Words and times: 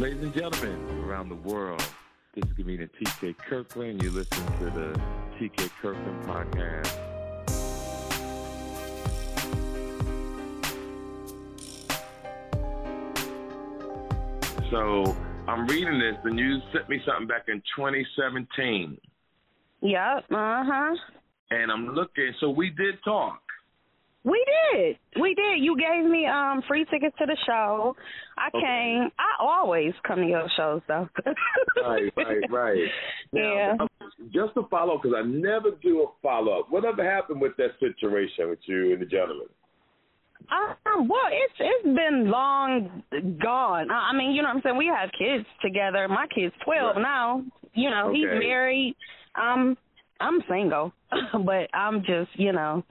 Ladies 0.00 0.22
and 0.22 0.32
gentlemen 0.32 1.04
around 1.04 1.28
the 1.28 1.34
world, 1.34 1.84
this 2.34 2.42
is 2.46 2.56
comedian 2.56 2.88
TK 2.98 3.36
Kirkland. 3.36 4.02
You 4.02 4.10
listen 4.10 4.46
to 4.56 4.64
the 4.70 4.98
TK 5.38 5.68
Kirkland 5.82 6.24
podcast. 6.24 6.96
So 14.70 15.14
I'm 15.46 15.66
reading 15.66 15.98
this, 15.98 16.16
and 16.24 16.38
you 16.38 16.60
sent 16.72 16.88
me 16.88 17.02
something 17.04 17.26
back 17.26 17.48
in 17.48 17.62
2017. 17.76 18.96
Yep. 19.82 19.98
Uh 19.98 20.22
huh. 20.30 20.96
And 21.50 21.70
I'm 21.70 21.88
looking. 21.88 22.32
So 22.40 22.48
we 22.48 22.70
did 22.70 22.94
talk. 23.04 23.42
We 24.22 24.44
did. 24.74 24.96
We 25.20 25.34
did. 25.34 25.60
You 25.60 25.76
gave 25.78 26.08
me 26.10 26.26
um 26.26 26.62
free 26.68 26.84
tickets 26.90 27.16
to 27.18 27.26
the 27.26 27.36
show. 27.46 27.96
I 28.36 28.48
okay. 28.48 28.60
came. 28.60 29.10
I 29.18 29.42
always 29.42 29.92
come 30.06 30.20
to 30.20 30.26
your 30.26 30.46
shows 30.56 30.82
though. 30.88 31.08
right, 31.82 32.12
right, 32.16 32.50
right. 32.50 32.78
Now, 33.32 33.54
yeah. 33.54 33.86
Just 34.32 34.54
to 34.54 34.66
follow, 34.70 34.98
because 35.00 35.16
I 35.16 35.22
never 35.26 35.70
do 35.82 36.02
a 36.02 36.06
follow 36.20 36.60
up. 36.60 36.66
Whatever 36.70 37.08
happened 37.08 37.40
with 37.40 37.56
that 37.58 37.70
situation 37.78 38.48
with 38.48 38.58
you 38.66 38.92
and 38.92 39.00
the 39.00 39.06
gentleman? 39.06 39.46
Um, 40.50 41.08
well, 41.08 41.28
it's 41.30 41.54
it's 41.58 41.84
been 41.84 42.28
long 42.30 43.02
gone. 43.40 43.90
I 43.90 44.12
mean, 44.12 44.32
you 44.32 44.42
know 44.42 44.48
what 44.48 44.56
I'm 44.56 44.62
saying. 44.62 44.76
We 44.76 44.86
have 44.94 45.10
kids 45.16 45.46
together. 45.62 46.08
My 46.08 46.26
kid's 46.34 46.54
twelve 46.64 46.96
right. 46.96 47.02
now. 47.02 47.44
You 47.72 47.90
know, 47.90 48.08
okay. 48.08 48.18
he's 48.18 48.26
married. 48.26 48.96
Um, 49.40 49.76
I'm 50.20 50.40
single, 50.48 50.92
but 51.32 51.74
I'm 51.74 52.00
just, 52.00 52.30
you 52.34 52.52
know, 52.52 52.84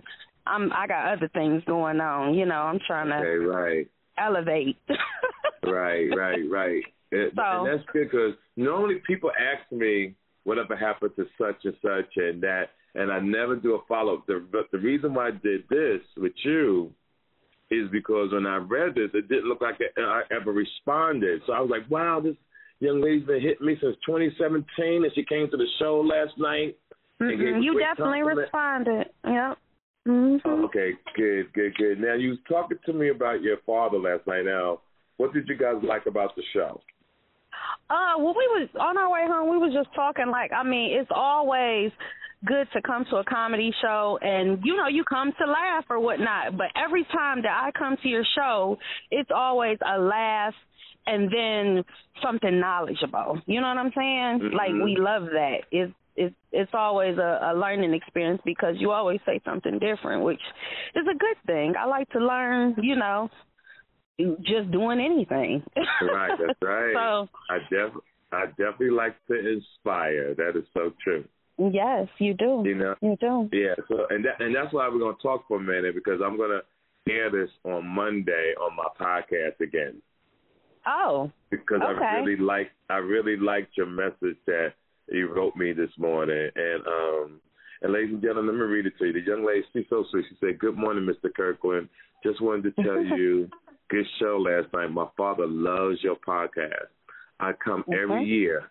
I'm 0.50 0.72
I 0.74 0.88
got 0.88 1.14
other 1.14 1.30
things 1.30 1.64
going 1.66 2.00
on. 2.00 2.34
You 2.34 2.46
know, 2.46 2.56
I'm 2.56 2.80
trying 2.86 3.08
to 3.08 3.16
okay, 3.16 3.46
right. 3.46 3.88
elevate. 4.18 4.78
right, 5.64 6.10
right, 6.16 6.40
right. 6.50 6.84
So, 7.12 7.20
and 7.36 7.68
that's 7.68 7.90
good 7.92 8.10
because 8.12 8.34
normally 8.56 9.02
people 9.08 9.32
ask 9.32 9.72
me 9.72 10.16
whatever 10.44 10.76
happened 10.76 11.12
to 11.16 11.26
such 11.38 11.64
and 11.64 11.74
such 11.82 12.12
and 12.18 12.42
that, 12.44 12.66
and 12.96 13.12
I 13.12 13.20
never 13.20 13.56
do 13.56 13.76
a 13.76 13.80
follow 13.88 14.18
up. 14.18 14.28
The, 14.28 14.46
but 14.52 14.70
the 14.72 14.78
reason 14.78 15.14
why 15.14 15.30
I 15.30 15.32
did 15.32 15.64
this 15.70 16.02
with 16.18 16.34
you 16.44 16.92
is 17.72 17.90
because 17.92 18.32
when 18.32 18.46
I 18.46 18.58
read 18.58 18.96
this, 18.96 19.10
it 19.14 19.28
didn't 19.28 19.46
look 19.46 19.62
like 19.62 19.76
I 19.98 20.22
ever 20.32 20.52
responded. 20.52 21.42
So 21.46 21.54
I 21.54 21.62
was 21.62 21.70
like, 21.70 21.90
wow, 21.90 22.20
this 22.20 22.36
young 22.80 23.02
lady's 23.02 23.26
been 23.26 23.42
hitting 23.42 23.66
me 23.66 23.78
since 23.82 23.96
2017, 24.06 25.04
and 25.04 25.12
she 25.14 25.24
came 25.24 25.50
to 25.52 25.58
the 25.58 25.68
show 25.80 26.02
last 26.02 26.38
night. 26.38 26.78
Mm-hmm. 27.22 27.62
You 27.62 27.80
definitely 27.80 28.20
compliment. 28.20 28.38
responded. 28.40 29.08
Yep. 29.26 29.58
Mm-hmm. 30.10 30.38
Oh, 30.50 30.66
okay, 30.66 30.94
good, 31.16 31.54
good, 31.54 31.76
good. 31.76 32.00
Now 32.00 32.16
you 32.16 32.30
was 32.30 32.40
talking 32.48 32.80
to 32.86 32.94
me 32.94 33.10
about 33.10 33.44
your 33.44 33.58
father 33.66 34.00
last 34.00 34.26
night. 34.26 34.46
Now, 34.46 34.82
what 35.18 35.34
did 35.34 35.48
you 35.48 35.56
guys 35.56 35.76
like 35.84 36.08
about 36.08 36.36
the 36.36 36.42
show? 36.52 36.82
Uh, 37.90 38.18
well, 38.18 38.34
we 38.34 38.48
was 38.58 38.70
on 38.80 38.98
our 38.98 39.12
way 39.12 39.26
home. 39.28 39.52
We 39.52 39.58
was 39.58 39.74
just 39.74 39.94
talking. 39.94 40.28
Like, 40.32 40.52
I 40.52 40.64
mean, 40.64 40.98
it's 41.00 41.12
always 41.14 41.92
good 42.46 42.68
to 42.74 42.82
come 42.82 43.06
to 43.12 43.18
a 43.18 43.24
comedy 43.24 43.72
show 43.82 44.18
and 44.22 44.60
you 44.64 44.74
know 44.76 44.88
you 44.88 45.04
come 45.04 45.34
to 45.38 45.46
laugh 45.46 45.84
or 45.90 46.00
whatnot 46.00 46.58
but 46.58 46.68
every 46.74 47.04
time 47.12 47.42
that 47.42 47.52
i 47.52 47.70
come 47.78 47.98
to 48.02 48.08
your 48.08 48.24
show 48.34 48.78
it's 49.12 49.30
always 49.36 49.78
a 49.86 50.00
laugh 50.00 50.54
and 51.06 51.30
then 51.30 51.84
something 52.24 52.58
knowledgeable 52.58 53.42
you 53.46 53.60
know 53.60 53.68
what 53.68 53.78
i'm 53.78 53.92
saying 53.94 54.40
mm-hmm. 54.40 54.56
like 54.56 54.72
we 54.72 54.96
love 54.98 55.24
that 55.24 55.64
it's 55.70 55.92
it's 56.16 56.36
it's 56.52 56.72
always 56.74 57.18
a, 57.18 57.52
a 57.52 57.54
learning 57.56 57.94
experience 57.94 58.42
because 58.46 58.76
you 58.78 58.92
always 58.92 59.20
say 59.26 59.42
something 59.46 59.80
different, 59.80 60.24
which 60.24 60.42
is 60.96 61.06
a 61.10 61.18
good 61.18 61.38
thing. 61.46 61.74
I 61.80 61.86
like 61.86 62.10
to 62.10 62.20
learn, 62.20 62.76
you 62.82 62.96
know, 62.96 63.30
just 64.20 64.72
doing 64.72 65.00
anything. 65.00 65.64
right, 66.02 66.32
that's 66.38 66.60
right. 66.62 66.94
so 66.94 67.28
I 67.50 67.58
def 67.70 67.94
I 68.32 68.46
definitely 68.48 68.92
like 68.92 69.16
to 69.28 69.36
inspire. 69.36 70.36
That 70.36 70.54
is 70.56 70.66
so 70.74 70.94
true. 71.04 71.26
Yes, 71.58 72.08
you 72.20 72.34
do. 72.34 72.64
You 72.66 72.76
know, 72.76 72.96
you 73.02 73.18
do. 73.20 73.50
Yeah. 73.52 73.76
So, 73.90 74.06
and 74.10 74.24
that, 74.24 74.40
and 74.40 74.56
that's 74.56 74.74
why 74.74 74.88
we're 74.88 75.00
gonna 75.00 75.18
talk 75.22 75.48
for 75.48 75.58
a 75.58 75.62
minute 75.62 75.96
because 75.96 76.22
I'm 76.24 76.38
gonna 76.38 76.62
air 77.10 77.30
this 77.32 77.50
on 77.66 77.86
Monday 77.88 78.54
on 78.62 78.76
my 78.76 78.88
podcast 79.00 79.60
again. 79.62 80.02
Oh. 80.88 81.32
Because 81.50 81.82
okay. 81.84 82.06
I 82.06 82.20
really 82.20 82.42
like 82.42 82.72
I 82.90 82.98
really 82.98 83.36
liked 83.36 83.76
your 83.76 83.88
message 83.88 84.38
that 84.48 84.74
he 85.12 85.24
wrote 85.24 85.56
me 85.56 85.74
this 85.74 85.92
morning. 85.98 86.50
And 86.56 86.88
um 86.88 87.42
and 87.82 87.94
ladies 87.94 88.14
and 88.14 88.22
gentlemen, 88.22 88.60
let 88.60 88.68
me 88.68 88.74
read 88.74 88.86
it 88.86 88.94
to 89.00 89.06
you. 89.06 89.14
The 89.14 89.22
young 89.22 89.46
lady, 89.46 89.64
she's 89.72 89.86
so 89.90 90.04
sweet. 90.12 90.26
She 90.30 90.36
said, 90.40 90.60
Good 90.60 90.78
morning, 90.78 91.08
Mr. 91.08 91.34
Kirkland. 91.34 91.90
Just 92.24 92.42
wanted 92.42 92.76
to 92.76 92.84
tell 92.84 93.02
you, 93.18 93.50
good 93.90 94.06
show 94.20 94.38
last 94.38 94.74
night. 94.74 94.92
My 94.92 95.08
father 95.16 95.48
loves 95.48 95.98
your 96.04 96.18
podcast. 96.18 96.90
I 97.40 97.54
come 97.64 97.84
okay. 97.88 97.98
every 98.02 98.26
year. 98.26 98.70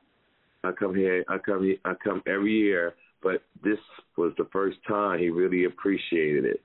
I 0.65 0.72
come 0.72 0.94
here 0.94 1.25
I 1.28 1.38
come 1.38 1.65
here 1.65 1.76
I 1.84 1.93
come 2.03 2.22
every 2.26 2.53
year, 2.53 2.94
but 3.22 3.43
this 3.62 3.78
was 4.16 4.32
the 4.37 4.49
first 4.53 4.78
time 4.87 5.19
he 5.19 5.31
really 5.31 5.65
appreciated 5.65 6.44
it. 6.44 6.62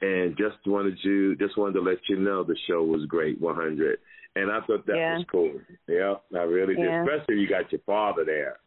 And 0.00 0.36
just 0.36 0.56
wanted 0.66 0.98
you 1.02 1.36
just 1.36 1.56
wanted 1.56 1.74
to 1.74 1.80
let 1.80 1.98
you 2.08 2.18
know 2.18 2.44
the 2.44 2.56
show 2.68 2.82
was 2.82 3.06
great, 3.06 3.40
one 3.40 3.54
hundred. 3.54 3.98
And 4.34 4.50
I 4.50 4.60
thought 4.66 4.86
that 4.86 4.96
yeah. 4.96 5.16
was 5.18 5.26
cool. 5.30 5.52
Yeah, 5.88 6.14
I 6.34 6.42
really 6.42 6.74
did. 6.74 6.84
Yeah. 6.84 7.04
Especially 7.04 7.40
you 7.40 7.48
got 7.48 7.70
your 7.70 7.82
father 7.84 8.24
there. 8.24 8.58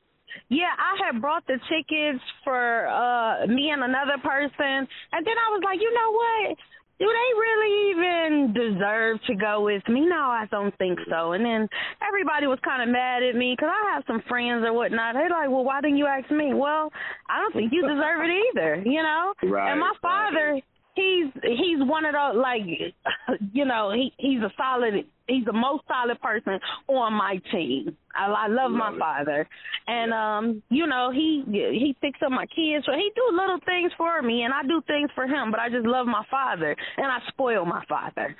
Yeah, 0.49 0.73
I 0.77 1.05
had 1.05 1.21
brought 1.21 1.45
the 1.47 1.59
tickets 1.69 2.23
for 2.43 2.87
uh 2.87 3.47
me 3.47 3.69
and 3.71 3.83
another 3.83 4.17
person, 4.21 4.87
and 5.11 5.21
then 5.25 5.37
I 5.37 5.47
was 5.51 5.61
like, 5.63 5.79
you 5.81 5.91
know 5.93 6.11
what? 6.11 6.57
Do 6.97 7.05
they 7.05 7.29
really 7.37 7.91
even 7.91 8.53
deserve 8.53 9.19
to 9.27 9.35
go 9.35 9.61
with 9.65 9.83
me? 9.89 10.07
No, 10.07 10.15
I 10.15 10.45
don't 10.49 10.75
think 10.77 10.97
so. 11.09 11.33
And 11.33 11.43
then 11.43 11.67
everybody 12.07 12.47
was 12.47 12.57
kind 12.63 12.81
of 12.81 12.87
mad 12.87 13.21
at 13.21 13.35
me 13.35 13.51
because 13.51 13.69
I 13.69 13.95
have 13.95 14.03
some 14.07 14.23
friends 14.29 14.63
or 14.63 14.71
whatnot. 14.71 15.13
They're 15.13 15.29
like, 15.29 15.49
well, 15.49 15.65
why 15.65 15.81
didn't 15.81 15.97
you 15.97 16.05
ask 16.05 16.31
me? 16.31 16.53
Well, 16.53 16.93
I 17.27 17.41
don't 17.41 17.53
think 17.53 17.73
you 17.73 17.81
deserve 17.81 18.23
it 18.23 18.31
either, 18.31 18.83
you 18.85 19.03
know? 19.03 19.33
Right. 19.43 19.71
And 19.75 19.81
my 19.81 19.91
father, 20.01 20.61
he's 20.95 21.27
he's 21.43 21.79
one 21.79 22.05
of 22.05 22.13
those 22.13 22.41
like, 22.41 22.61
you 23.53 23.65
know, 23.65 23.91
he 23.91 24.13
he's 24.17 24.39
a 24.39 24.51
solid, 24.55 24.93
he's 25.27 25.43
the 25.43 25.51
most 25.51 25.83
solid 25.89 26.19
person 26.21 26.59
on 26.87 27.11
my 27.13 27.41
team. 27.51 27.97
I, 28.15 28.25
I 28.25 28.47
love, 28.47 28.71
love 28.71 28.71
my 28.71 28.93
it. 28.93 28.99
father, 28.99 29.47
and 29.87 30.13
um, 30.13 30.63
you 30.69 30.87
know 30.87 31.11
he 31.11 31.43
he 31.45 31.95
picks 32.01 32.19
up 32.23 32.31
my 32.31 32.45
kids. 32.47 32.85
So 32.85 32.93
he 32.93 33.11
do 33.15 33.35
little 33.35 33.59
things 33.65 33.91
for 33.97 34.21
me, 34.21 34.43
and 34.43 34.53
I 34.53 34.63
do 34.63 34.81
things 34.87 35.09
for 35.15 35.25
him. 35.25 35.51
But 35.51 35.59
I 35.59 35.69
just 35.69 35.85
love 35.85 36.07
my 36.07 36.23
father, 36.29 36.75
and 36.97 37.07
I 37.07 37.19
spoil 37.27 37.65
my 37.65 37.83
father. 37.87 38.35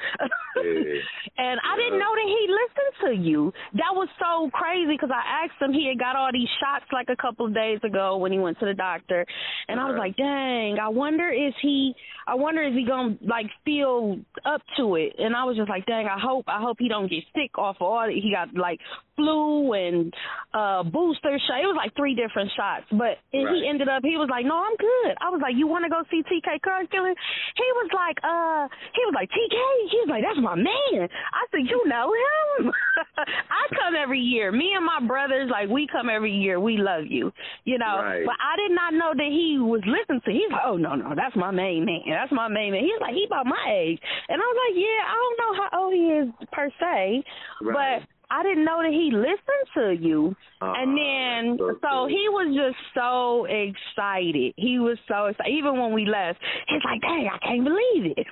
yeah. 0.58 1.00
And 1.38 1.60
I 1.60 1.76
didn't 1.76 2.00
know 2.00 2.16
that 2.16 2.28
he 2.28 2.48
listened 2.48 2.94
to 3.04 3.30
you. 3.30 3.52
That 3.74 3.92
was 3.92 4.08
so 4.20 4.50
crazy 4.54 4.94
because 4.94 5.10
I 5.12 5.44
asked 5.44 5.62
him. 5.62 5.74
He 5.74 5.88
had 5.88 6.00
got 6.00 6.16
all 6.16 6.30
these 6.32 6.48
shots 6.62 6.86
like 6.94 7.10
a 7.10 7.22
couple 7.22 7.46
of 7.46 7.54
days 7.54 7.80
ago 7.84 8.16
when 8.18 8.32
he 8.32 8.40
went 8.40 8.58
to 8.60 8.66
the 8.66 8.74
doctor, 8.74 9.26
and 9.68 9.80
I 9.80 9.86
was 9.86 9.98
like, 9.98 10.16
dang, 10.16 10.80
I 10.80 10.88
wonder 10.88 11.30
is 11.30 11.54
he. 11.62 11.94
I 12.28 12.36
wonder 12.36 12.64
is 12.64 12.74
he 12.74 12.86
gonna 12.86 13.18
like 13.22 13.48
feel 13.66 14.18
up 14.46 14.62
to 14.78 14.96
it? 14.96 15.14
And 15.20 15.36
I 15.36 15.44
was 15.44 15.58
just 15.58 15.70
like, 15.70 15.86
dang, 15.86 16.08
I 16.08 16.18
hope 16.20 16.46
I 16.48 16.62
hope 16.62 16.78
he 16.80 16.88
don't 16.88 17.10
get 17.10 17.24
sick 17.36 17.58
off 17.58 17.78
of 17.80 17.82
all. 17.82 18.08
He 18.08 18.32
got 18.34 18.54
like 18.56 18.80
flu 19.16 19.65
and 19.74 20.14
uh 20.54 20.84
booster 20.84 21.38
shot. 21.48 21.62
It 21.62 21.68
was 21.68 21.76
like 21.78 21.96
three 21.96 22.16
different 22.16 22.52
shots. 22.56 22.86
But 22.92 23.18
and 23.34 23.46
Right. 23.46 23.56
he 23.56 23.68
ended 23.70 23.88
up 23.90 24.04
he 24.04 24.18
was 24.18 24.30
like, 24.30 24.46
No, 24.46 24.56
I'm 24.58 24.76
good. 24.78 25.14
I 25.22 25.30
was 25.30 25.40
like, 25.42 25.56
You 25.56 25.68
wanna 25.68 25.90
go 25.90 26.04
see 26.12 26.24
TK 26.24 26.62
Kirkland? 26.62 27.18
He 27.58 27.68
was 27.76 27.90
like, 27.94 28.18
uh 28.24 28.68
he 28.94 29.02
was 29.06 29.14
like, 29.16 29.30
TK? 29.30 29.58
He 29.92 29.98
was 30.06 30.10
like, 30.10 30.24
That's 30.24 30.40
my 30.42 30.56
man. 30.56 31.10
I 31.10 31.42
said, 31.52 31.66
You 31.68 31.82
know 31.88 32.14
him? 32.14 32.72
I 33.18 33.64
come 33.76 33.96
every 33.96 34.20
year. 34.20 34.52
Me 34.52 34.72
and 34.76 34.86
my 34.86 35.00
brothers, 35.08 35.50
like 35.52 35.70
we 35.70 35.88
come 35.92 36.10
every 36.10 36.32
year. 36.32 36.60
We 36.60 36.78
love 36.78 37.06
you. 37.08 37.32
You 37.66 37.78
know. 37.78 37.98
Right. 38.02 38.26
But 38.26 38.36
I 38.40 38.56
did 38.58 38.74
not 38.76 38.94
know 38.94 39.12
that 39.16 39.30
he 39.32 39.58
was 39.60 39.82
listening 39.86 40.22
to 40.26 40.32
he's 40.32 40.52
like, 40.52 40.66
Oh 40.66 40.78
no, 40.78 40.96
no, 40.96 41.14
that's 41.16 41.36
my 41.36 41.52
main 41.52 41.86
man. 41.86 42.04
That's 42.10 42.32
my 42.32 42.48
main 42.48 42.72
man. 42.72 42.84
He's 42.84 43.00
like, 43.02 43.14
he 43.14 43.26
about 43.26 43.46
my 43.46 43.64
age. 43.72 44.00
And 44.30 44.42
I 44.42 44.46
was 44.46 44.58
like, 44.68 44.76
Yeah, 44.78 45.02
I 45.06 45.16
don't 45.16 45.38
know 45.40 45.52
how 45.60 45.70
old 45.84 45.94
he 45.94 46.06
is 46.22 46.28
per 46.52 46.70
se. 46.80 47.24
Right. 47.62 48.02
But 48.02 48.08
I 48.30 48.44
didn't 48.44 48.66
know 48.66 48.82
that 48.82 48.92
he 48.92 49.12
listened 49.14 49.68
to 49.76 49.92
you. 50.04 50.36
Uh, 50.62 50.74
and 50.78 50.98
then 50.98 51.58
so 51.60 51.76
so 51.82 52.08
he 52.08 52.28
was 52.30 52.54
just 52.56 52.78
so 52.94 53.46
excited. 53.46 54.54
He 54.58 54.80
was 54.80 54.98
so 55.08 55.28
excited. 55.28 55.52
Even 55.52 55.80
when 55.80 55.94
we 55.94 56.06
left, 56.06 56.40
he's 56.68 56.82
like, 56.84 57.02
"Dang, 57.02 57.30
I 57.32 57.38
can't 57.40 57.64
believe 57.64 58.14
it." 58.18 58.28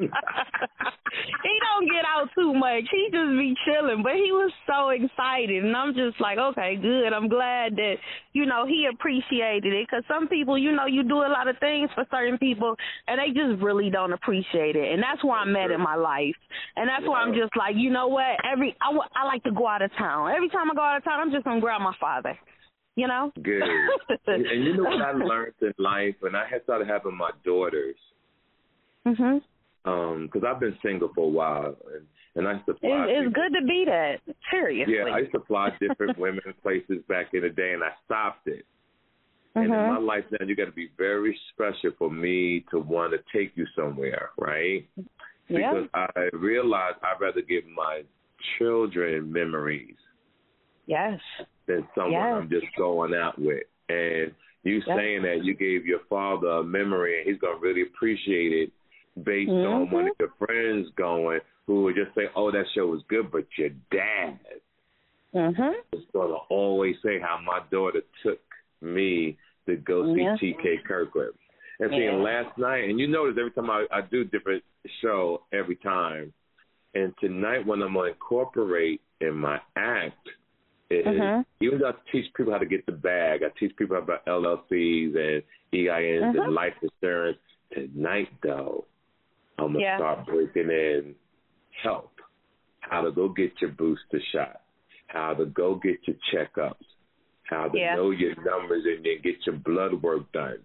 he 0.00 1.54
don't 1.60 1.86
get 1.90 2.04
out 2.06 2.28
too 2.34 2.54
much. 2.54 2.84
He 2.90 3.08
just 3.10 3.32
be 3.36 3.54
chilling, 3.66 4.02
but 4.02 4.14
he 4.14 4.30
was 4.32 4.52
so 4.66 4.90
excited, 4.90 5.64
and 5.64 5.76
I'm 5.76 5.94
just 5.94 6.20
like, 6.20 6.38
"Okay, 6.38 6.76
good. 6.76 7.12
I'm 7.12 7.28
glad 7.28 7.76
that 7.76 7.96
you 8.32 8.46
know 8.46 8.66
he 8.66 8.88
appreciated 8.92 9.72
it." 9.72 9.86
Because 9.88 10.04
some 10.08 10.28
people, 10.28 10.56
you 10.56 10.72
know, 10.72 10.86
you 10.86 11.02
do 11.02 11.18
a 11.22 11.30
lot 11.30 11.48
of 11.48 11.58
things 11.58 11.90
for 11.94 12.04
certain 12.10 12.38
people, 12.38 12.76
and 13.08 13.18
they 13.18 13.34
just 13.34 13.62
really 13.62 13.90
don't 13.90 14.12
appreciate 14.12 14.76
it. 14.76 14.92
And 14.92 15.02
that's 15.02 15.22
where 15.24 15.38
I'm 15.38 15.54
at 15.56 15.70
in 15.70 15.80
my 15.80 15.96
life, 15.96 16.36
and 16.76 16.88
that's 16.88 17.06
why 17.06 17.20
I'm 17.20 17.34
just 17.34 17.56
like, 17.56 17.74
you 17.76 17.90
know 17.90 18.08
what? 18.08 18.38
Every 18.44 18.76
I, 18.80 18.90
I 19.14 19.24
like 19.24 19.42
to 19.44 19.52
go 19.52 19.66
out 19.66 19.82
of 19.82 19.90
town. 19.98 20.32
Every 20.34 20.48
time 20.48 20.70
I 20.70 20.74
go 20.74 20.82
out 20.82 20.96
of 20.98 21.04
town, 21.04 21.20
I'm 21.20 21.32
just 21.32 21.44
gonna 21.44 21.60
grab 21.60 21.80
my 21.80 21.94
father. 22.00 22.38
You 22.96 23.08
know. 23.08 23.32
Good. 23.42 23.62
and, 24.26 24.64
you 24.64 24.76
know 24.76 24.84
what 24.84 25.02
I 25.02 25.12
learned 25.12 25.54
in 25.62 25.72
life, 25.78 26.16
and 26.22 26.36
I 26.36 26.46
had 26.50 26.62
started 26.64 26.88
having 26.88 27.16
my 27.16 27.30
daughters, 27.44 27.96
mhm. 29.06 29.40
um, 29.84 30.28
because 30.30 30.46
I've 30.46 30.60
been 30.60 30.76
single 30.82 31.10
for 31.14 31.24
a 31.24 31.28
while, 31.28 31.76
and 31.94 32.06
And 32.36 32.46
I 32.46 32.62
supply. 32.64 33.06
It's, 33.08 33.26
it's 33.26 33.34
good 33.34 33.58
to 33.58 33.66
be 33.66 33.84
that. 33.86 34.20
Seriously. 34.50 34.94
Yeah, 34.94 35.12
I 35.12 35.28
supply 35.30 35.70
different 35.80 36.18
women 36.24 36.54
places 36.62 36.98
back 37.08 37.26
in 37.32 37.42
the 37.42 37.48
day, 37.48 37.72
and 37.72 37.82
I 37.82 37.90
stopped 38.04 38.46
it. 38.46 38.64
And 39.54 39.70
mm-hmm. 39.70 39.72
in 39.72 39.94
my 39.94 39.98
life 39.98 40.24
now, 40.30 40.46
you 40.46 40.54
got 40.54 40.66
to 40.66 40.72
be 40.72 40.90
very 40.96 41.36
special 41.52 41.90
for 41.98 42.10
me 42.10 42.64
to 42.70 42.78
want 42.78 43.12
to 43.12 43.18
take 43.36 43.52
you 43.56 43.66
somewhere, 43.74 44.30
right? 44.38 44.86
Because 45.48 45.88
yeah. 45.92 46.06
I 46.16 46.28
realize 46.32 46.94
I'd 47.02 47.20
rather 47.20 47.40
give 47.40 47.64
my 47.74 48.02
children 48.58 49.32
memories. 49.32 49.96
Yes. 50.86 51.20
Than 51.66 51.86
someone 51.94 52.12
yes. 52.12 52.34
I'm 52.34 52.50
just 52.50 52.66
going 52.76 53.14
out 53.14 53.38
with. 53.38 53.62
And 53.88 54.32
you 54.62 54.82
yes. 54.86 54.96
saying 54.96 55.22
that 55.22 55.44
you 55.44 55.54
gave 55.54 55.86
your 55.86 56.00
father 56.08 56.48
a 56.48 56.64
memory 56.64 57.18
and 57.18 57.28
he's 57.28 57.40
gonna 57.40 57.58
really 57.58 57.82
appreciate 57.82 58.52
it 58.52 58.72
based 59.24 59.50
mm-hmm. 59.50 59.72
on 59.72 59.90
one 59.90 60.08
of 60.08 60.14
your 60.18 60.32
friends 60.38 60.88
going 60.96 61.40
who 61.66 61.84
would 61.84 61.94
just 61.94 62.14
say, 62.14 62.22
Oh, 62.36 62.50
that 62.50 62.64
show 62.74 62.86
was 62.86 63.02
good, 63.08 63.30
but 63.30 63.46
your 63.56 63.70
dad 63.90 64.38
mm-hmm. 65.34 65.96
is 65.96 66.04
gonna 66.12 66.34
always 66.48 66.96
say 67.04 67.18
how 67.20 67.38
my 67.44 67.60
daughter 67.70 68.02
took 68.22 68.40
me 68.80 69.38
to 69.66 69.76
go 69.76 70.14
see 70.14 70.22
yeah. 70.22 70.36
TK 70.42 70.84
Kirkland. 70.86 71.32
And 71.78 71.92
yeah. 71.92 71.98
seeing 71.98 72.22
last 72.22 72.58
night 72.58 72.88
and 72.88 72.98
you 72.98 73.08
notice 73.08 73.36
every 73.38 73.52
time 73.52 73.70
I, 73.70 73.86
I 73.90 74.00
do 74.02 74.24
different 74.24 74.62
show 75.00 75.42
every 75.52 75.76
time. 75.76 76.32
And 76.94 77.14
tonight 77.20 77.66
when 77.66 77.82
I'm 77.82 77.94
gonna 77.94 78.10
incorporate 78.10 79.00
in 79.20 79.34
my 79.34 79.60
act 79.76 80.28
is 80.90 81.06
mm-hmm. 81.06 81.42
even 81.64 81.78
though 81.78 81.90
I 81.90 81.92
teach 82.10 82.26
people 82.34 82.52
how 82.52 82.58
to 82.58 82.66
get 82.66 82.84
the 82.86 82.92
bag, 82.92 83.42
I 83.44 83.58
teach 83.58 83.76
people 83.76 83.96
about 83.96 84.26
LLCs 84.26 85.16
and 85.16 85.42
EINs 85.72 86.22
mm-hmm. 86.22 86.38
and 86.40 86.54
life 86.54 86.74
insurance. 86.82 87.38
Tonight 87.72 88.28
though, 88.42 88.86
I'm 89.58 89.72
gonna 89.72 89.80
yeah. 89.80 89.98
start 89.98 90.26
breaking 90.26 90.70
in 90.70 91.14
help. 91.82 92.12
How 92.80 93.02
to 93.02 93.12
go 93.12 93.28
get 93.28 93.52
your 93.60 93.70
booster 93.70 94.20
shot, 94.32 94.62
how 95.06 95.34
to 95.34 95.46
go 95.46 95.76
get 95.76 95.98
your 96.06 96.16
checkups, 96.34 96.74
how 97.44 97.68
to 97.68 97.78
yeah. 97.78 97.94
know 97.94 98.10
your 98.10 98.34
numbers 98.42 98.84
and 98.84 99.04
then 99.04 99.18
get 99.22 99.36
your 99.46 99.56
blood 99.56 100.02
work 100.02 100.30
done. 100.32 100.58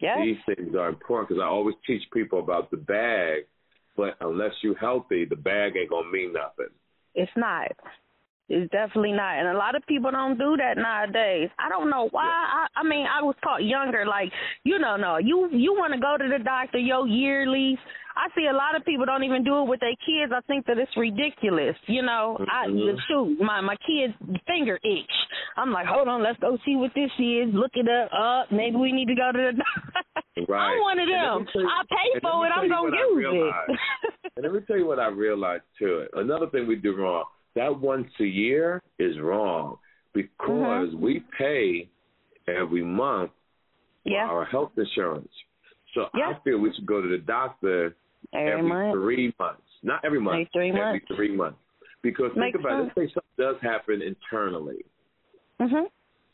Yes. 0.00 0.18
These 0.22 0.56
things 0.56 0.74
are 0.76 0.88
important 0.88 1.28
because 1.28 1.42
I 1.42 1.46
always 1.46 1.74
teach 1.86 2.02
people 2.12 2.38
about 2.38 2.70
the 2.70 2.76
bag, 2.76 3.46
but 3.98 4.16
unless 4.20 4.52
you're 4.62 4.78
healthy, 4.78 5.24
the 5.24 5.36
bag 5.36 5.72
ain't 5.76 5.90
gonna 5.90 6.08
mean 6.10 6.32
nothing. 6.32 6.72
It's 7.14 7.32
not. 7.36 7.72
It's 8.48 8.70
definitely 8.72 9.12
not, 9.12 9.38
and 9.38 9.48
a 9.48 9.58
lot 9.58 9.76
of 9.76 9.84
people 9.86 10.10
don't 10.10 10.38
do 10.38 10.56
that 10.56 10.78
nowadays. 10.78 11.50
I 11.58 11.68
don't 11.68 11.90
know 11.90 12.08
why. 12.12 12.24
Yeah. 12.24 12.64
I, 12.64 12.80
I 12.80 12.82
mean, 12.82 13.04
I 13.04 13.22
was 13.22 13.36
taught 13.44 13.62
younger, 13.62 14.06
like 14.06 14.32
you 14.64 14.78
know, 14.78 14.96
no, 14.96 15.18
you 15.18 15.50
you 15.52 15.74
want 15.76 15.92
to 15.92 16.00
go 16.00 16.16
to 16.16 16.26
the 16.26 16.42
doctor 16.42 16.78
your 16.78 17.06
yearly. 17.06 17.78
I 18.16 18.26
see 18.34 18.48
a 18.50 18.56
lot 18.56 18.74
of 18.74 18.84
people 18.84 19.06
don't 19.06 19.22
even 19.22 19.44
do 19.44 19.62
it 19.62 19.68
with 19.68 19.80
their 19.80 19.94
kids. 20.02 20.32
I 20.34 20.40
think 20.48 20.66
that 20.66 20.78
it's 20.78 20.90
ridiculous. 20.96 21.76
You 21.86 22.02
know, 22.02 22.38
mm-hmm. 22.40 22.50
I 22.50 22.96
shoot 23.06 23.36
my 23.38 23.60
my 23.60 23.76
kid's 23.84 24.16
finger 24.46 24.80
itch. 24.82 25.16
I'm 25.58 25.70
like, 25.70 25.86
hold 25.86 26.08
on, 26.08 26.22
let's 26.24 26.40
go 26.40 26.56
see 26.64 26.74
what 26.74 26.90
this 26.94 27.12
is. 27.20 27.52
Look 27.52 27.72
it 27.74 27.86
up. 27.86 28.08
Up, 28.08 28.48
uh, 28.48 28.54
maybe 28.54 28.76
we 28.76 28.92
need 28.92 29.08
to 29.08 29.14
go 29.14 29.30
to 29.30 29.52
the. 29.52 30.42
right. 30.48 30.72
I'm 30.72 30.80
one 30.80 30.98
of 30.98 31.06
them. 31.06 31.46
I 31.68 31.84
pay 31.84 32.20
for 32.20 32.46
it. 32.46 32.52
I'm 32.56 32.68
gonna 32.68 32.96
use 32.96 33.52
it. 33.68 33.78
and 34.36 34.42
let 34.42 34.52
me 34.54 34.60
tell 34.66 34.78
you 34.78 34.86
what 34.86 34.98
I 34.98 35.08
realized 35.08 35.64
too. 35.78 36.06
Another 36.14 36.48
thing 36.48 36.66
we 36.66 36.76
do 36.76 36.96
wrong 36.96 37.24
that 37.58 37.80
once 37.80 38.08
a 38.20 38.24
year 38.24 38.80
is 38.98 39.18
wrong 39.20 39.78
because 40.14 40.38
mm-hmm. 40.88 41.00
we 41.00 41.24
pay 41.36 41.88
every 42.48 42.84
month 42.84 43.30
yeah. 44.04 44.28
for 44.28 44.38
our 44.38 44.44
health 44.44 44.72
insurance. 44.76 45.28
So 45.94 46.06
yeah. 46.14 46.32
I 46.36 46.42
feel 46.44 46.58
we 46.58 46.72
should 46.74 46.86
go 46.86 47.02
to 47.02 47.08
the 47.08 47.18
doctor 47.18 47.96
every, 48.32 48.52
every 48.52 48.68
month. 48.68 48.94
three 48.94 49.34
months. 49.38 49.62
Not 49.82 50.04
every 50.04 50.20
month. 50.20 50.34
Every 50.34 50.50
three 50.52 50.68
every 50.68 50.92
months. 50.92 51.06
three 51.16 51.36
months. 51.36 51.58
Because 52.02 52.30
Makes 52.36 52.54
think 52.54 52.64
about 52.64 52.84
sense. 52.84 52.92
it. 52.96 53.00
Let's 53.00 53.10
say 53.10 53.14
something 53.14 53.52
does 53.52 53.56
happen 53.60 54.02
internally, 54.02 54.84
mhm. 55.60 55.86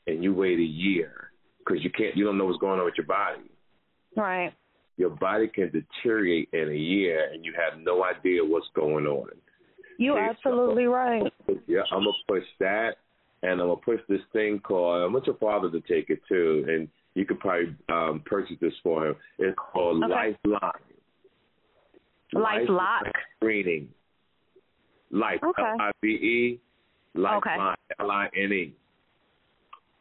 and 0.07 0.23
you 0.23 0.35
wait 0.35 0.59
a 0.59 0.63
year 0.63 1.31
because 1.59 1.83
you 1.83 1.91
can't, 1.91 2.15
you 2.17 2.25
don't 2.25 2.37
know 2.37 2.45
what's 2.45 2.59
going 2.59 2.79
on 2.79 2.85
with 2.85 2.95
your 2.99 3.07
body. 3.07 3.51
Right. 4.15 4.53
Your 4.99 5.09
body 5.09 5.49
can 5.49 5.71
deteriorate 5.73 6.51
in 6.53 6.69
a 6.69 6.77
year, 6.77 7.33
and 7.33 7.45
you 7.47 7.55
have 7.55 7.81
no 7.81 8.05
idea 8.05 8.45
what's 8.45 8.67
going 8.75 9.07
on. 9.07 9.31
You're 9.99 10.19
absolutely 10.19 10.85
so- 10.85 10.93
right. 10.93 11.33
Yeah, 11.67 11.83
I'm 11.93 12.01
gonna 12.01 12.13
push 12.29 12.45
that, 12.61 12.97
and 13.43 13.53
I'm 13.61 13.69
gonna 13.69 13.77
push 13.77 14.01
this 14.09 14.21
thing 14.33 14.61
called. 14.61 15.03
I 15.03 15.07
want 15.13 15.27
your 15.27 15.37
father 15.37 15.71
to 15.71 15.81
take 15.83 16.11
it 16.11 16.21
too, 16.29 16.65
and 16.69 16.89
you 17.15 17.25
could 17.25 17.39
probably 17.41 17.75
um, 17.89 18.21
purchase 18.27 18.57
this 18.61 18.75
for 18.83 19.07
him. 19.09 19.17
It's 19.39 19.57
called 19.57 20.03
Okay. 20.05 20.37
Lifeline. 20.45 20.73
Lifelock? 22.35 23.11
screening. 23.37 23.89
Life. 25.11 25.41
Okay. 25.45 25.63
L 25.63 25.77
I 25.81 25.91
V 26.03 26.09
E. 26.09 26.61
Lifeline. 27.15 27.77
L 28.01 28.11
I 28.11 28.29
N 28.37 28.53
E. 28.53 28.75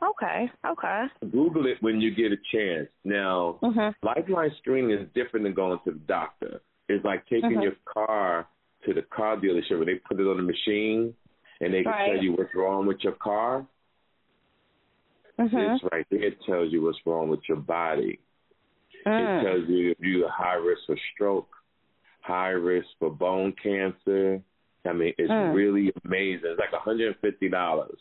Okay. 0.01 0.51
Okay. 0.65 1.03
Google 1.31 1.67
it 1.67 1.77
when 1.81 2.01
you 2.01 2.13
get 2.13 2.31
a 2.31 2.37
chance. 2.51 2.89
Now, 3.03 3.59
Mhm. 3.61 3.93
Lifeline 4.01 4.51
screening 4.55 4.91
is 4.97 5.07
different 5.13 5.43
than 5.43 5.53
going 5.53 5.79
to 5.85 5.91
the 5.91 5.99
doctor. 5.99 6.61
It's 6.89 7.05
like 7.05 7.25
taking 7.27 7.51
Mhm. 7.51 7.63
your 7.63 7.75
car 7.85 8.47
to 8.85 8.93
the 8.93 9.01
car 9.03 9.37
dealership 9.37 9.77
where 9.77 9.85
they 9.85 9.95
put 9.95 10.19
it 10.19 10.27
on 10.27 10.37
the 10.37 10.43
machine 10.43 11.13
and 11.61 11.73
they 11.73 11.83
can 11.83 11.91
Right. 11.91 12.13
tell 12.13 12.23
you 12.23 12.33
what's 12.33 12.53
wrong 12.55 12.85
with 12.85 13.03
your 13.03 13.13
car. 13.13 13.65
Mhm. 15.39 15.51
This 15.51 15.91
right 15.91 16.05
there 16.09 16.31
tells 16.45 16.71
you 16.71 16.81
what's 16.83 16.99
wrong 17.05 17.29
with 17.29 17.47
your 17.47 17.57
body. 17.57 18.19
It 19.05 19.07
Mm. 19.07 19.41
tells 19.43 19.69
you 19.69 19.91
if 19.91 19.99
you're 19.99 20.29
high 20.29 20.55
risk 20.55 20.85
for 20.85 20.97
stroke, 21.13 21.53
high 22.21 22.51
risk 22.51 22.87
for 22.99 23.09
bone 23.09 23.51
cancer. 23.53 24.41
I 24.85 24.93
mean, 24.93 25.13
it's 25.17 25.31
Mm. 25.31 25.53
really 25.53 25.93
amazing. 26.05 26.51
It's 26.51 26.59
like 26.59 26.73
$150. 26.73 27.99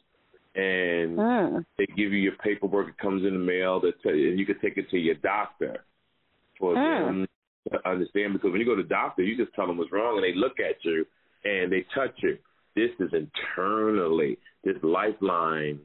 And 0.54 1.16
Mm. 1.16 1.64
they 1.78 1.86
give 1.86 2.12
you 2.12 2.18
your 2.18 2.36
paperwork. 2.36 2.88
It 2.88 2.98
comes 2.98 3.24
in 3.24 3.32
the 3.32 3.38
mail. 3.38 3.80
That 3.80 4.00
tell 4.02 4.14
you, 4.14 4.30
and 4.30 4.38
you 4.38 4.44
can 4.44 4.58
take 4.58 4.76
it 4.76 4.90
to 4.90 4.98
your 4.98 5.14
doctor 5.14 5.84
for 6.58 6.74
Mm. 6.74 7.06
them 7.06 7.28
understand. 7.84 8.32
Because 8.34 8.50
when 8.50 8.60
you 8.60 8.66
go 8.66 8.76
to 8.76 8.82
the 8.82 8.88
doctor, 8.88 9.22
you 9.22 9.36
just 9.36 9.54
tell 9.54 9.66
them 9.66 9.78
what's 9.78 9.92
wrong, 9.92 10.16
and 10.16 10.24
they 10.24 10.38
look 10.38 10.58
at 10.60 10.76
you 10.82 11.06
and 11.44 11.72
they 11.72 11.84
touch 11.94 12.14
you. 12.22 12.38
This 12.74 12.90
is 13.00 13.10
internally. 13.12 14.38
This 14.64 14.76
lifeline 14.82 15.80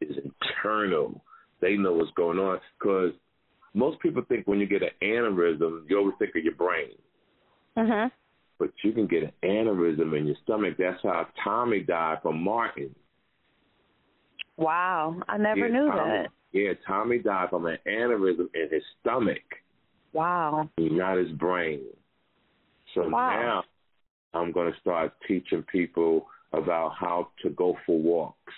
is 0.00 0.16
internal. 0.16 1.22
They 1.60 1.76
know 1.76 1.92
what's 1.92 2.10
going 2.12 2.38
on 2.38 2.58
because 2.78 3.12
most 3.74 4.00
people 4.00 4.22
think 4.28 4.46
when 4.46 4.60
you 4.60 4.66
get 4.66 4.82
an 4.82 4.90
aneurysm, 5.02 5.82
you 5.88 5.98
always 5.98 6.14
think 6.18 6.34
of 6.36 6.44
your 6.44 6.54
brain. 6.54 6.96
Mhm. 7.76 8.10
But 8.58 8.72
you 8.82 8.92
can 8.92 9.06
get 9.06 9.22
an 9.22 9.32
aneurysm 9.42 10.16
in 10.16 10.26
your 10.26 10.36
stomach. 10.42 10.76
That's 10.78 11.02
how 11.02 11.26
Tommy 11.44 11.80
died 11.80 12.22
from 12.22 12.42
Martin. 12.42 12.94
Wow. 14.56 15.20
I 15.28 15.38
never 15.38 15.60
yeah, 15.60 15.68
knew 15.68 15.86
Tommy, 15.88 16.10
that. 16.10 16.30
Yeah, 16.52 16.74
Tommy 16.86 17.18
died 17.18 17.50
from 17.50 17.66
an 17.66 17.78
aneurysm 17.86 18.54
in 18.54 18.68
his 18.70 18.82
stomach, 19.00 19.42
Wow. 20.12 20.68
not 20.78 21.18
his 21.18 21.30
brain. 21.32 21.84
So 22.94 23.08
Wow. 23.08 23.62
now 23.62 23.64
I'm 24.34 24.52
going 24.52 24.72
to 24.72 24.80
start 24.80 25.12
teaching 25.26 25.62
people 25.64 26.28
about 26.52 26.94
how 26.98 27.28
to 27.42 27.50
go 27.50 27.76
for 27.86 27.98
walks, 27.98 28.54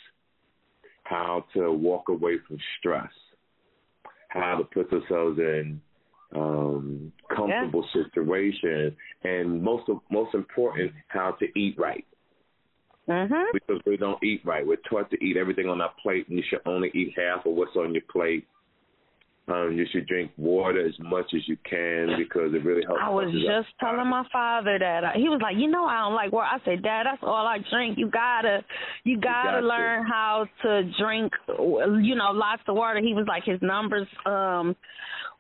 how 1.05 1.45
to 1.55 1.73
walk 1.73 2.09
away 2.09 2.39
from 2.47 2.59
stress, 2.79 3.13
how 4.29 4.57
to 4.59 4.65
put 4.65 4.91
themselves 4.91 5.39
in 5.39 5.81
um, 6.35 7.13
comfortable 7.29 7.87
situations, 7.93 8.95
and 9.23 9.63
most 9.63 9.87
of, 9.91 10.01
most 10.11 10.35
important, 10.35 10.93
how 11.09 11.33
to 11.33 11.47
eat 11.59 11.79
right. 11.79 12.07
Mhm. 13.09 13.53
because 13.53 13.83
we 13.85 13.97
don't 13.97 14.23
eat 14.23 14.41
right. 14.45 14.67
We're 14.67 14.77
taught 14.89 15.11
to 15.11 15.23
eat 15.25 15.37
everything 15.37 15.69
on 15.69 15.81
our 15.81 15.93
plate, 16.01 16.29
and 16.29 16.39
you 16.39 16.45
should 16.49 16.61
only 16.67 16.91
eat 16.95 17.19
half 17.19 17.45
of 17.45 17.53
what's 17.53 17.77
on 17.77 17.93
your 17.93 18.05
plate. 18.09 18.47
Um, 19.49 19.73
you 19.75 19.85
should 19.91 20.07
drink 20.07 20.31
water 20.37 20.87
as 20.87 20.95
much 21.01 21.27
as 21.35 21.41
you 21.49 21.57
can 21.69 22.17
because 22.17 22.55
it 22.55 22.65
really 22.65 22.85
helps. 22.87 23.01
I 23.03 23.11
was 23.11 23.33
just 23.33 23.69
telling 23.81 24.09
my 24.09 24.25
father 24.33 24.79
that 24.79 25.05
I, 25.05 25.13
he 25.17 25.29
was 25.29 25.41
like, 25.43 25.57
you 25.59 25.69
know, 25.69 25.85
I 25.85 25.99
don't 25.99 26.15
like 26.15 26.31
water. 26.31 26.47
I 26.47 26.59
said, 26.65 26.83
Dad, 26.83 27.07
that's 27.07 27.23
all 27.23 27.45
I 27.47 27.59
drink. 27.71 27.99
You 27.99 28.09
gotta, 28.09 28.65
you 29.03 29.19
gotta 29.21 29.51
got 29.51 29.61
to. 29.61 29.67
learn 29.67 30.07
how 30.07 30.47
to 30.63 30.83
drink, 30.97 31.33
you 31.49 32.15
know, 32.15 32.31
lots 32.33 32.63
of 32.69 32.77
water. 32.77 33.01
He 33.01 33.15
was 33.15 33.27
like, 33.27 33.43
his 33.45 33.61
numbers 33.61 34.07
um 34.27 34.77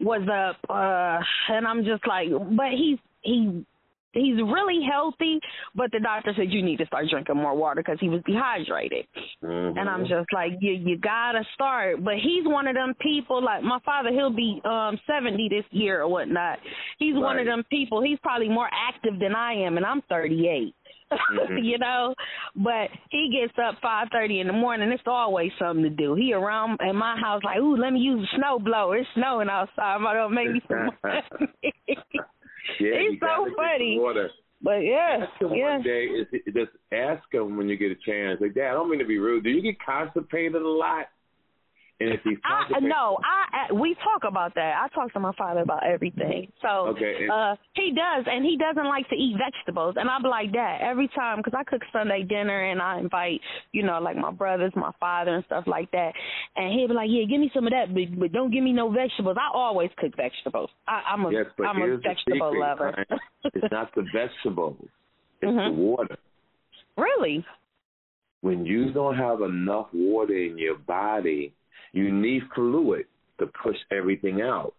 was 0.00 0.23
up, 0.28 0.56
uh, 0.68 1.21
and 1.54 1.66
I'm 1.66 1.85
just 1.85 2.06
like, 2.06 2.28
but 2.56 2.73
he's 2.76 2.99
he 3.21 3.64
he's 4.12 4.37
really 4.37 4.81
healthy, 4.88 5.40
but 5.75 5.90
the 5.92 6.00
doctor 6.00 6.33
said 6.37 6.50
you 6.52 6.62
need 6.62 6.78
to 6.78 6.87
start 6.87 7.07
drinking 7.11 7.37
more 7.37 7.54
water 7.54 7.83
because 7.83 7.99
he 8.00 8.09
was 8.09 8.23
dehydrated. 8.26 9.07
Mhm. 9.42 9.78
And 9.78 9.88
I'm 9.88 10.07
just 10.07 10.33
like, 10.33 10.52
you 10.61 10.73
you 10.73 10.99
gotta 10.99 11.45
start. 11.54 12.02
But 12.04 12.14
he's 12.19 12.45
one 12.45 12.66
of 12.66 12.75
them 12.75 12.95
people. 13.00 13.42
Like 13.42 13.62
my 13.62 13.78
father, 13.85 14.11
he'll 14.11 14.31
be 14.31 14.61
um 14.64 14.99
70 15.07 15.49
this 15.49 15.64
year 15.71 16.02
or 16.02 16.09
whatnot. 16.09 16.59
He's 16.99 17.14
one 17.14 17.38
of 17.38 17.47
them 17.47 17.64
people. 17.71 18.02
He's 18.02 18.19
probably 18.21 18.49
more 18.49 18.69
active 18.73 19.19
than 19.19 19.35
I 19.35 19.54
am, 19.54 19.76
and 19.76 19.87
I'm 19.87 20.02
38. 20.02 20.75
Mhm. 21.12 21.62
you 21.64 21.78
know, 21.78 22.14
but 22.57 22.88
he 23.11 23.31
gets 23.31 23.59
up 23.59 23.78
5:30 23.83 24.40
in 24.40 24.47
the 24.47 24.52
morning. 24.52 24.90
It's 24.90 25.02
always 25.07 25.52
something 25.59 25.83
to 25.85 25.90
do. 25.90 26.14
He 26.14 26.33
around 26.33 26.81
in 26.81 26.97
my 26.97 27.19
house 27.21 27.42
like, 27.45 27.59
ooh, 27.59 27.76
let 27.76 27.92
me 27.92 28.00
use 28.00 28.26
a 28.33 28.37
snow 28.37 28.59
blower. 28.59 28.97
It's 28.97 29.09
snowing 29.14 29.50
outside. 29.50 29.97
I'm 29.97 30.02
gonna 30.02 30.31
make 30.31 30.50
me 30.52 30.62
some 30.69 30.90
money. 31.04 31.23
yeah, 32.81 32.99
He's 33.11 33.21
so 33.21 33.47
funny. 33.57 34.00
But 34.62 34.78
yeah, 34.85 35.26
ask 35.26 35.42
him 35.42 35.52
yeah. 35.54 35.73
one 35.73 35.83
day. 35.83 36.04
Is 36.04 36.26
just 36.54 36.71
ask 36.92 37.23
him 37.33 37.57
when 37.57 37.69
you 37.69 37.76
get 37.76 37.90
a 37.90 37.97
chance. 38.07 38.40
Like, 38.40 38.54
Dad, 38.54 38.71
I 38.71 38.73
don't 38.75 38.88
mean 38.88 39.00
to 39.00 39.04
be 39.04 39.19
rude. 39.19 39.42
Do 39.42 39.50
you 39.50 39.61
get 39.61 39.76
constipated 39.85 40.62
a 40.62 40.69
lot? 40.69 41.07
And 42.02 42.14
if 42.14 42.21
he's 42.25 42.38
I 42.44 42.80
no, 42.80 43.18
I 43.25 43.68
I- 43.71 43.73
we 43.73 43.94
talk 44.02 44.25
about 44.28 44.54
that. 44.54 44.75
I 44.82 44.88
talk 44.94 45.12
to 45.12 45.21
my 45.21 45.32
father 45.38 45.61
about 45.61 45.85
everything. 45.87 46.49
So 46.61 46.68
Okay, 46.92 47.23
and- 47.23 47.30
uh 47.30 47.56
he 47.75 47.92
does, 47.94 48.25
and 48.26 48.44
he 48.44 48.56
doesn't 48.56 48.87
like 48.87 49.09
to 49.11 49.14
eat 49.14 49.37
vegetables. 49.38 49.94
And 49.97 50.09
I'm 50.11 50.23
like 50.23 50.52
that 50.52 50.78
every 50.82 51.09
time 51.09 51.38
because 51.38 51.54
I 51.56 51.64
cook 51.64 51.82
Sunday 51.92 52.23
dinner 52.23 52.71
and 52.71 52.80
I 52.82 52.99
invite 52.99 53.40
you 53.73 53.82
know 53.82 53.99
like 54.00 54.16
my 54.16 54.30
brothers, 54.32 54.73
my 54.75 54.92
father, 54.99 55.35
and 55.35 55.44
stuff 55.47 55.64
like 55.66 55.90
that. 55.92 56.12
And 56.56 56.73
he'll 56.73 56.88
be 56.88 56.94
like, 56.94 57.09
yeah, 57.11 57.25
give 57.25 57.40
me 57.40 57.50
some 57.54 57.66
of 57.66 57.73
that, 57.73 57.94
but 57.94 58.18
but 58.18 58.32
don't 58.32 58.50
give 58.50 58.64
me 58.64 58.73
no 58.73 58.90
vegetables. 58.90 59.37
I 59.38 59.49
always 59.56 59.90
cook 59.99 60.14
vegetables. 60.16 60.71
I, 60.88 61.02
I'm 61.12 61.25
a 61.26 61.32
yes, 61.32 61.47
but 61.56 61.66
am 61.66 61.82
a 61.82 61.97
vegetable 61.99 62.59
lover. 62.59 63.04
it's 63.44 63.73
not 63.73 63.94
the 63.94 64.04
vegetables. 64.12 64.76
It's 65.40 65.50
Mhm. 65.50 65.76
the 65.76 65.82
water. 65.82 66.16
really? 66.97 67.44
When 68.42 68.66
you 68.66 68.92
don't 68.92 69.16
have 69.16 69.40
enough 69.42 69.87
water 69.92 70.35
in 70.37 70.59
your 70.59 70.76
body, 70.76 71.52
you 71.92 72.11
need 72.12 72.42
fluid 72.54 73.06
to 73.38 73.46
push 73.62 73.76
everything 73.90 74.40
out. 74.42 74.75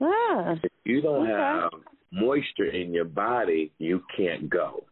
Ah, 0.00 0.52
If 0.62 0.70
you 0.84 1.00
don't 1.00 1.22
Okay. 1.22 1.32
have 1.32 1.70
moisture 2.12 2.66
in 2.66 2.92
your 2.92 3.04
body, 3.06 3.72
you 3.78 4.02
can't 4.16 4.48
go. 4.48 4.84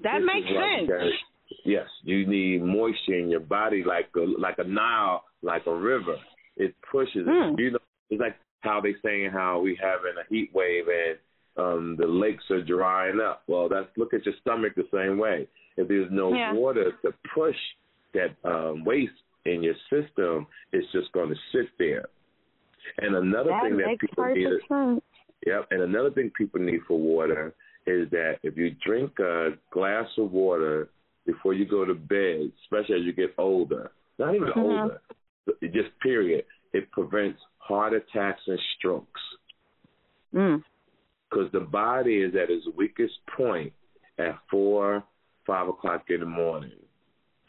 that 0.00 0.18
This 0.18 0.26
makes 0.26 0.48
is 0.50 0.54
why 0.56 0.70
you 0.72 0.86
sense. 0.86 0.90
gotta- 0.90 1.18
yes, 1.64 1.88
you 2.02 2.26
need 2.26 2.62
moisture 2.62 3.14
in 3.14 3.30
your 3.30 3.40
body, 3.40 3.82
like 3.82 4.08
a 4.16 4.20
like 4.20 4.58
a 4.58 4.64
Nile, 4.64 5.24
like 5.42 5.66
a 5.66 5.74
river. 5.74 6.18
It 6.58 6.74
pushes. 6.82 7.26
Hmm. 7.26 7.54
You 7.58 7.70
know, 7.72 7.78
it's 8.10 8.20
like 8.20 8.36
how 8.60 8.80
they 8.80 8.94
saying 9.02 9.30
how 9.30 9.60
we 9.60 9.74
having 9.76 10.14
a 10.18 10.24
heat 10.28 10.52
wave 10.52 10.88
and 10.88 11.18
um 11.56 11.96
the 11.96 12.06
lakes 12.06 12.44
are 12.50 12.60
drying 12.62 13.20
up. 13.20 13.42
Well, 13.46 13.68
that's 13.70 13.88
look 13.96 14.12
at 14.12 14.26
your 14.26 14.34
stomach 14.42 14.74
the 14.74 14.86
same 14.92 15.16
way. 15.16 15.48
If 15.78 15.88
there's 15.88 16.10
no 16.10 16.34
Yeah. 16.34 16.52
water 16.52 16.92
to 17.02 17.14
push 17.34 17.56
that 18.12 18.36
um 18.44 18.84
waste 18.84 19.22
in 19.46 19.62
your 19.62 19.74
system, 19.90 20.46
it's 20.72 20.90
just 20.92 21.12
going 21.12 21.30
to 21.30 21.36
sit 21.52 21.66
there. 21.78 22.06
And 22.98 23.14
another 23.16 23.50
That 23.50 23.62
thing 23.64 23.76
that 23.78 23.98
people 23.98 24.26
need 24.34 24.48
sense. 24.68 25.02
Yep. 25.46 25.68
And 25.70 25.82
another 25.82 26.10
thing 26.10 26.30
people 26.36 26.60
need 26.60 26.80
for 26.86 26.98
water 26.98 27.54
is 27.86 28.08
that 28.10 28.38
if 28.42 28.56
you 28.56 28.74
drink 28.84 29.18
a 29.18 29.50
glass 29.70 30.06
of 30.18 30.32
water 30.32 30.88
before 31.24 31.54
you 31.54 31.66
go 31.66 31.84
to 31.84 31.94
bed, 31.94 32.50
especially 32.64 32.96
as 33.00 33.04
you 33.04 33.12
get 33.12 33.34
older, 33.38 33.90
not 34.18 34.34
even 34.34 34.48
Mhm. 34.48 34.56
older, 34.56 35.00
just 35.62 35.98
period, 36.00 36.44
it 36.72 36.90
prevents 36.90 37.40
heart 37.58 37.92
attacks 37.92 38.46
and 38.46 38.58
strokes 38.76 39.20
Mm. 40.34 40.64
because 41.28 41.50
the 41.52 41.60
body 41.60 42.22
is 42.22 42.34
at 42.34 42.50
its 42.50 42.66
weakest 42.68 43.24
point 43.26 43.72
at 44.18 44.38
four, 44.48 45.04
five 45.44 45.68
o'clock 45.68 46.10
in 46.10 46.20
the 46.20 46.26
morning. 46.26 46.85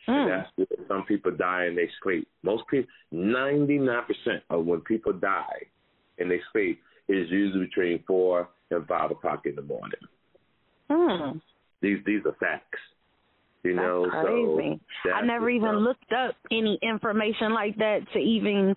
And 0.07 0.15
Mm. 0.15 0.27
that's 0.29 0.51
where 0.57 0.87
some 0.87 1.03
people 1.03 1.31
die 1.31 1.65
in 1.65 1.75
their 1.75 1.89
sleep. 2.01 2.27
Most 2.43 2.65
people, 2.67 2.89
99% 3.11 4.41
of 4.49 4.65
when 4.65 4.81
people 4.81 5.13
die 5.13 5.67
in 6.17 6.29
their 6.29 6.41
sleep 6.51 6.81
is 7.07 7.29
usually 7.29 7.65
between 7.65 7.99
4 8.03 8.47
and 8.71 8.87
5 8.87 9.11
o'clock 9.11 9.45
in 9.45 9.55
the 9.55 9.61
morning. 9.61 9.99
Mm. 10.89 11.41
These 11.81 12.03
these 12.05 12.25
are 12.25 12.33
facts. 12.39 12.79
You 13.63 13.75
That's 13.75 13.85
know, 13.85 14.07
crazy. 14.09 14.79
so 15.03 15.11
I 15.11 15.21
never 15.21 15.49
even 15.49 15.69
stuff. 15.69 15.81
looked 15.81 16.13
up 16.13 16.35
any 16.51 16.79
information 16.81 17.53
like 17.53 17.75
that 17.77 17.99
to 18.13 18.19
even, 18.19 18.75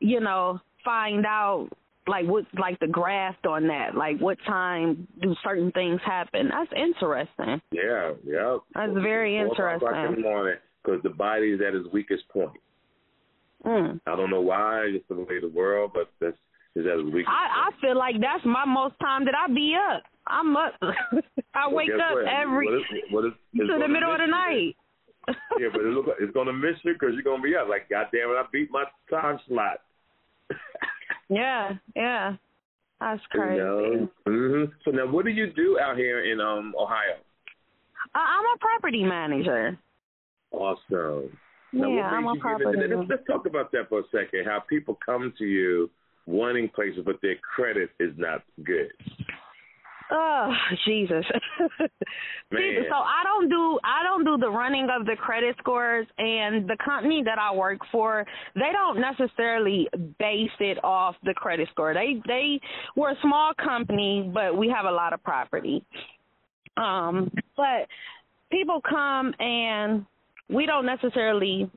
you 0.00 0.20
know, 0.20 0.60
find 0.84 1.24
out 1.24 1.70
like 2.06 2.26
what 2.26 2.44
like 2.58 2.78
the 2.80 2.86
graft 2.86 3.46
on 3.46 3.66
that. 3.68 3.94
Like 3.96 4.18
what 4.20 4.36
time 4.46 5.08
do 5.22 5.34
certain 5.42 5.72
things 5.72 6.00
happen? 6.04 6.48
That's 6.50 6.70
interesting. 6.76 7.60
Yeah, 7.72 8.12
yeah. 8.24 8.58
That's 8.74 8.92
very 8.92 9.38
o'clock 9.38 9.58
in 9.58 9.64
interesting. 9.72 10.14
the 10.16 10.20
morning 10.28 10.56
because 10.86 11.02
the 11.02 11.10
body 11.10 11.50
is 11.50 11.60
at 11.66 11.74
its 11.74 11.88
weakest 11.92 12.28
point. 12.28 12.52
Mm. 13.64 14.00
I 14.06 14.14
don't 14.16 14.30
know 14.30 14.40
why, 14.40 14.90
just 14.92 15.08
the 15.08 15.16
way 15.16 15.40
the 15.40 15.48
world, 15.48 15.90
but 15.94 16.08
that's 16.20 16.36
is 16.76 16.86
at 16.86 16.98
its 17.00 17.10
weakest 17.12 17.28
I 17.30 17.68
I 17.68 17.80
feel 17.80 17.96
like 17.98 18.16
that's 18.20 18.44
my 18.44 18.64
most 18.64 18.94
time 19.00 19.24
that 19.24 19.34
I 19.34 19.52
be 19.52 19.74
up. 19.74 20.02
I'm 20.26 20.56
up. 20.56 20.74
I 20.82 21.66
Well, 21.66 21.76
wake 21.76 21.90
up 21.90 22.14
what? 22.14 22.26
every 22.28 22.66
What 22.66 22.74
is, 22.74 22.82
what 23.10 23.24
is, 23.26 23.32
it's 23.54 23.70
to 23.72 23.78
the 23.78 23.88
middle 23.88 24.12
of 24.12 24.18
the 24.18 24.26
night. 24.26 24.76
Yeah, 25.58 25.68
but 25.72 25.80
it 25.80 25.86
look 25.88 26.06
like 26.06 26.16
it's 26.20 26.32
gonna 26.34 26.52
miss 26.52 26.76
you 26.84 26.92
because 26.92 27.14
you're 27.14 27.22
gonna 27.24 27.42
be 27.42 27.56
up. 27.56 27.68
Like, 27.68 27.88
goddamn 27.90 28.30
it, 28.30 28.34
I 28.38 28.44
beat 28.52 28.70
my 28.70 28.84
time 29.10 29.40
slot. 29.48 29.78
yeah, 31.28 31.72
yeah. 31.96 32.36
That's 33.00 33.20
You 33.34 33.40
crazy. 33.40 33.58
know? 33.58 34.08
hmm 34.24 34.64
So 34.84 34.92
now, 34.92 35.10
what 35.10 35.24
do 35.24 35.32
you 35.32 35.52
do 35.52 35.80
out 35.80 35.96
here 35.96 36.30
in 36.30 36.40
um 36.40 36.74
Ohio? 36.78 37.16
I, 38.14 38.18
I'm 38.38 38.44
a 38.54 38.58
property 38.60 39.02
manager. 39.02 39.76
Awesome. 40.56 41.38
Now, 41.72 41.88
Yeah, 41.88 42.06
I'm 42.08 42.24
made 42.24 42.30
a 42.30 42.34
you 42.34 42.34
get 42.34 42.40
property 42.40 42.64
into 42.64 42.80
that? 42.80 42.88
manager. 42.88 42.96
Let's, 42.98 43.10
let's 43.10 43.26
talk 43.26 43.46
about 43.46 43.72
that 43.72 43.88
for 43.88 44.00
a 44.00 44.04
second. 44.10 44.44
How 44.46 44.60
people 44.68 44.98
come 45.04 45.32
to 45.38 45.44
you 45.44 45.90
wanting 46.26 46.68
places, 46.70 47.02
but 47.04 47.16
their 47.22 47.36
credit 47.36 47.90
is 48.00 48.12
not 48.16 48.42
good. 48.64 48.90
Oh 50.10 50.52
Jesus! 50.86 51.24
Man. 52.52 52.84
so 52.88 52.94
I 52.94 53.22
don't 53.24 53.48
do 53.48 53.78
I 53.82 54.04
don't 54.04 54.24
do 54.24 54.36
the 54.38 54.48
running 54.50 54.88
of 54.88 55.04
the 55.04 55.16
credit 55.16 55.56
scores, 55.58 56.06
and 56.18 56.68
the 56.68 56.76
company 56.84 57.22
that 57.24 57.38
I 57.40 57.52
work 57.52 57.80
for, 57.90 58.24
they 58.54 58.70
don't 58.72 59.00
necessarily 59.00 59.88
base 60.18 60.50
it 60.60 60.78
off 60.84 61.16
the 61.24 61.34
credit 61.34 61.68
score. 61.72 61.92
They 61.92 62.22
they 62.26 62.60
we're 62.94 63.10
a 63.10 63.20
small 63.20 63.52
company, 63.54 64.30
but 64.32 64.56
we 64.56 64.68
have 64.68 64.84
a 64.86 64.92
lot 64.92 65.12
of 65.12 65.22
property. 65.24 65.84
Um, 66.76 67.30
but 67.56 67.88
people 68.52 68.80
come 68.88 69.34
and 69.40 70.06
we 70.48 70.66
don't 70.66 70.86
necessarily 70.86 71.70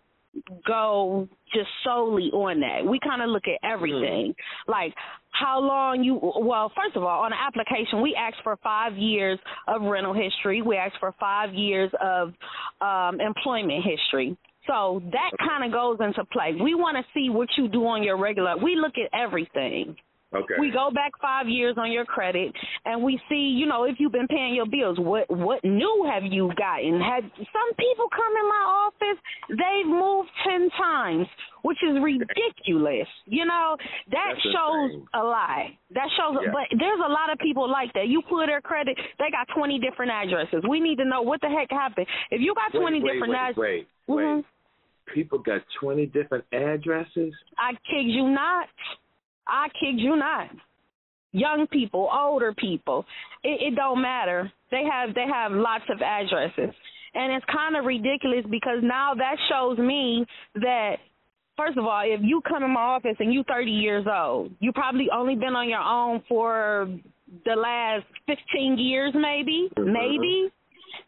go 0.66 1.28
just 1.54 1.70
solely 1.84 2.30
on 2.32 2.60
that. 2.60 2.90
We 2.90 3.00
kind 3.00 3.22
of 3.22 3.30
look 3.30 3.44
at 3.48 3.68
everything. 3.68 4.34
Like 4.68 4.94
how 5.32 5.60
long 5.60 6.04
you 6.04 6.20
well, 6.22 6.72
first 6.76 6.96
of 6.96 7.04
all, 7.04 7.24
on 7.24 7.34
an 7.34 7.40
application 7.40 8.02
we 8.02 8.16
ask 8.16 8.38
for 8.44 8.58
5 8.64 8.98
years 8.98 9.40
of 9.68 9.82
rental 9.82 10.14
history. 10.14 10.62
We 10.62 10.78
ask 10.78 10.94
for 11.00 11.14
5 11.20 11.54
years 11.54 11.92
of 12.02 12.34
um 12.82 13.20
employment 13.20 13.84
history. 13.84 14.38
So 14.68 15.02
that 15.12 15.32
kind 15.40 15.66
of 15.66 15.72
goes 15.72 15.98
into 16.00 16.24
play. 16.26 16.54
We 16.62 16.76
want 16.76 16.96
to 16.98 17.04
see 17.14 17.30
what 17.30 17.48
you 17.58 17.68
do 17.68 17.88
on 17.88 18.04
your 18.04 18.18
regular. 18.18 18.56
We 18.56 18.76
look 18.76 18.94
at 19.04 19.10
everything. 19.20 19.96
Okay. 20.32 20.54
We 20.60 20.70
go 20.70 20.92
back 20.94 21.12
five 21.20 21.48
years 21.48 21.74
on 21.80 21.92
your 21.92 22.06
credit, 22.06 22.54
and 22.86 23.02
we 23.02 23.20
see, 23.28 23.50
you 23.58 23.66
know, 23.66 23.86
if 23.86 23.96
you've 23.98 24.12
been 24.12 24.28
paying 24.28 24.54
your 24.54 24.68
bills. 24.68 25.00
What 25.00 25.26
what 25.28 25.64
new 25.64 26.08
have 26.12 26.22
you 26.24 26.52
gotten? 26.56 27.02
Had 27.02 27.24
some 27.36 27.70
people 27.80 28.06
come 28.14 28.34
in 28.38 28.46
my 28.48 28.66
office? 28.86 29.20
They've 29.50 29.88
moved 29.90 30.30
ten 30.46 30.70
times, 30.78 31.26
which 31.64 31.80
is 31.82 31.98
ridiculous. 32.04 33.08
You 33.26 33.46
know 33.46 33.76
that 34.12 34.34
That's 34.36 34.42
shows 34.54 34.92
insane. 34.94 35.08
a 35.16 35.24
lie. 35.24 35.78
That 35.96 36.10
shows, 36.16 36.38
Yeah. 36.46 36.52
but 36.54 36.78
there's 36.78 37.00
a 37.04 37.10
lot 37.10 37.32
of 37.34 37.40
people 37.40 37.68
like 37.68 37.92
that. 37.94 38.08
You 38.08 38.22
pull 38.22 38.46
their 38.46 38.62
credit, 38.62 39.00
they 39.18 39.32
got 39.32 39.48
twenty 39.56 39.80
different 39.80 40.12
addresses. 40.12 40.62
We 40.70 40.80
need 40.80 40.98
to 40.98 41.06
know 41.06 41.24
what 41.24 41.42
the 41.42 41.50
heck 41.50 41.72
happened. 41.72 42.06
If 42.30 42.40
you 42.40 42.54
got 42.54 42.72
twenty 42.78 43.02
wait, 43.02 43.14
different 43.14 43.34
wait, 43.34 43.40
addresses, 43.50 43.58
wait, 43.58 44.16
wait. 44.16 44.24
Mhm. 44.24 44.46
People 45.12 45.40
got 45.40 45.62
twenty 45.80 46.06
different 46.06 46.46
addresses. 46.54 47.34
I 47.58 47.72
kid 47.90 48.06
you 48.06 48.30
not. 48.30 48.68
I 49.50 49.68
kid 49.80 50.00
you 50.00 50.16
not. 50.16 50.50
Young 51.32 51.68
people, 51.68 52.10
older 52.12 52.54
people, 52.54 53.06
it, 53.44 53.74
it 53.74 53.76
don't 53.76 54.02
matter. 54.02 54.52
They 54.72 54.84
have 54.92 55.14
they 55.14 55.26
have 55.32 55.52
lots 55.52 55.84
of 55.90 56.02
addresses, 56.02 56.74
and 57.14 57.34
it's 57.34 57.46
kind 57.52 57.76
of 57.76 57.86
ridiculous 57.86 58.46
because 58.50 58.80
now 58.82 59.14
that 59.16 59.36
shows 59.48 59.78
me 59.78 60.26
that 60.56 60.98
first 61.56 61.78
of 61.78 61.86
all, 61.86 62.02
if 62.04 62.22
you 62.24 62.42
come 62.48 62.64
in 62.64 62.72
my 62.72 62.80
office 62.80 63.18
and 63.20 63.34
you 63.34 63.44
30 63.48 63.70
years 63.70 64.06
old, 64.12 64.52
you 64.60 64.72
probably 64.72 65.08
only 65.14 65.36
been 65.36 65.56
on 65.56 65.68
your 65.68 65.82
own 65.82 66.24
for 66.28 66.88
the 67.46 67.56
last 67.56 68.06
15 68.28 68.78
years, 68.78 69.14
maybe, 69.14 69.70
Mhm. 69.76 69.92
maybe. 69.92 70.52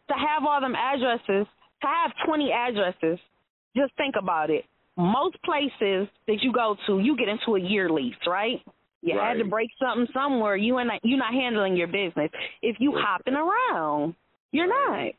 To 0.08 0.14
have 0.14 0.44
all 0.44 0.60
them 0.60 0.76
addresses, 0.76 1.46
to 1.80 1.86
have 1.86 2.14
20 2.24 2.52
addresses, 2.52 3.18
just 3.74 3.92
think 3.94 4.14
about 4.16 4.50
it. 4.50 4.64
Most 4.96 5.36
places 5.42 6.08
that 6.26 6.38
you 6.42 6.52
go 6.52 6.76
to, 6.86 6.98
you 7.00 7.16
get 7.16 7.28
into 7.28 7.56
a 7.56 7.60
year 7.60 7.88
lease, 7.90 8.14
right? 8.26 8.60
You 9.02 9.18
had 9.18 9.38
to 9.38 9.44
break 9.44 9.70
something 9.82 10.06
somewhere. 10.14 10.54
You 10.56 10.78
and 10.78 10.90
you're 11.02 11.18
not 11.18 11.32
handling 11.32 11.76
your 11.76 11.88
business. 11.88 12.30
If 12.62 12.76
you 12.78 12.94
Right. 12.94 13.04
hopping 13.04 13.34
around, 13.34 14.14
you're 14.52 14.68
not. 14.68 15.12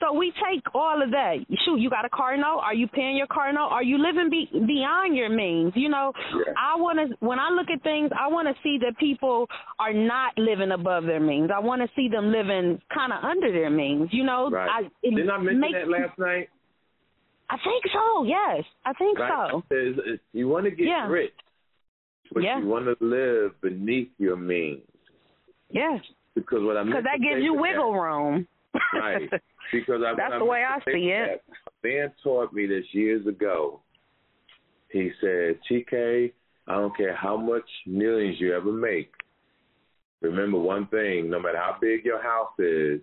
So 0.00 0.12
we 0.12 0.30
take 0.32 0.62
all 0.74 1.02
of 1.02 1.10
that. 1.10 1.38
Shoot, 1.64 1.80
you 1.80 1.90
got 1.90 2.04
a 2.04 2.08
car 2.08 2.36
note? 2.36 2.60
Are 2.62 2.74
you 2.74 2.86
paying 2.86 3.16
your 3.16 3.26
car 3.26 3.52
note? 3.52 3.68
Are 3.68 3.82
you 3.82 3.98
living 3.98 4.30
be, 4.30 4.48
beyond 4.52 5.16
your 5.16 5.28
means? 5.28 5.72
You 5.74 5.88
know, 5.88 6.12
Yeah. 6.32 6.52
I 6.56 6.76
want 6.76 6.98
to. 7.00 7.16
When 7.18 7.40
I 7.40 7.50
look 7.50 7.68
at 7.68 7.82
things, 7.82 8.10
I 8.16 8.28
want 8.28 8.46
to 8.48 8.54
see 8.62 8.78
that 8.78 8.96
people 8.98 9.48
are 9.80 9.92
not 9.92 10.38
living 10.38 10.70
above 10.70 11.04
their 11.04 11.20
means. 11.20 11.50
I 11.50 11.58
want 11.58 11.82
to 11.82 11.88
see 11.96 12.08
them 12.08 12.30
living 12.30 12.80
kind 12.94 13.12
of 13.12 13.24
under 13.24 13.50
their 13.50 13.70
means. 13.70 14.12
You 14.12 14.22
know, 14.24 14.50
Right. 14.50 14.70
I, 14.70 14.80
it 15.02 15.14
Didn't 15.16 15.30
I 15.30 15.38
mention 15.38 15.60
makes, 15.60 15.72
that 15.74 15.88
last 15.88 16.18
night? 16.18 16.48
I 17.50 17.56
think 17.64 17.84
so. 17.92 18.24
Yes, 18.24 18.64
I 18.84 18.92
think 18.94 19.18
Right. 19.18 19.50
so. 19.50 19.62
Is- 19.70 20.20
You 20.32 20.48
want 20.48 20.64
to 20.64 20.70
get 20.70 20.86
Yeah. 20.86 21.08
rich, 21.08 21.32
but 22.32 22.42
Yeah. 22.42 22.58
you 22.60 22.66
want 22.66 22.84
to 22.86 22.96
live 23.04 23.58
beneath 23.60 24.10
your 24.18 24.36
means. 24.36 24.82
Yes. 25.70 26.00
because 26.34 26.62
what 26.62 26.76
I 26.76 26.84
because 26.84 27.04
that 27.04 27.20
gives 27.20 27.42
you 27.42 27.52
wiggle 27.54 27.92
that, 27.92 27.98
room. 27.98 28.48
right. 28.94 29.28
Because 29.70 30.02
I, 30.02 30.14
that's 30.14 30.38
the 30.38 30.44
way 30.46 30.64
I 30.64 30.78
see 30.90 31.10
it. 31.10 31.42
Ben 31.82 32.10
taught 32.22 32.54
me 32.54 32.64
this 32.66 32.86
years 32.94 33.26
ago. 33.26 33.82
He 34.90 35.12
said, 35.20 35.58
TK, 35.68 36.32
I 36.66 36.74
don't 36.76 36.96
care 36.96 37.14
how 37.14 37.36
much 37.36 37.68
millions 37.86 38.40
you 38.40 38.54
ever 38.54 38.72
make. 38.72 39.12
Remember 40.22 40.58
one 40.58 40.86
thing: 40.86 41.28
no 41.28 41.38
matter 41.38 41.58
how 41.58 41.76
big 41.78 42.04
your 42.06 42.22
house 42.22 42.58
is, 42.58 43.02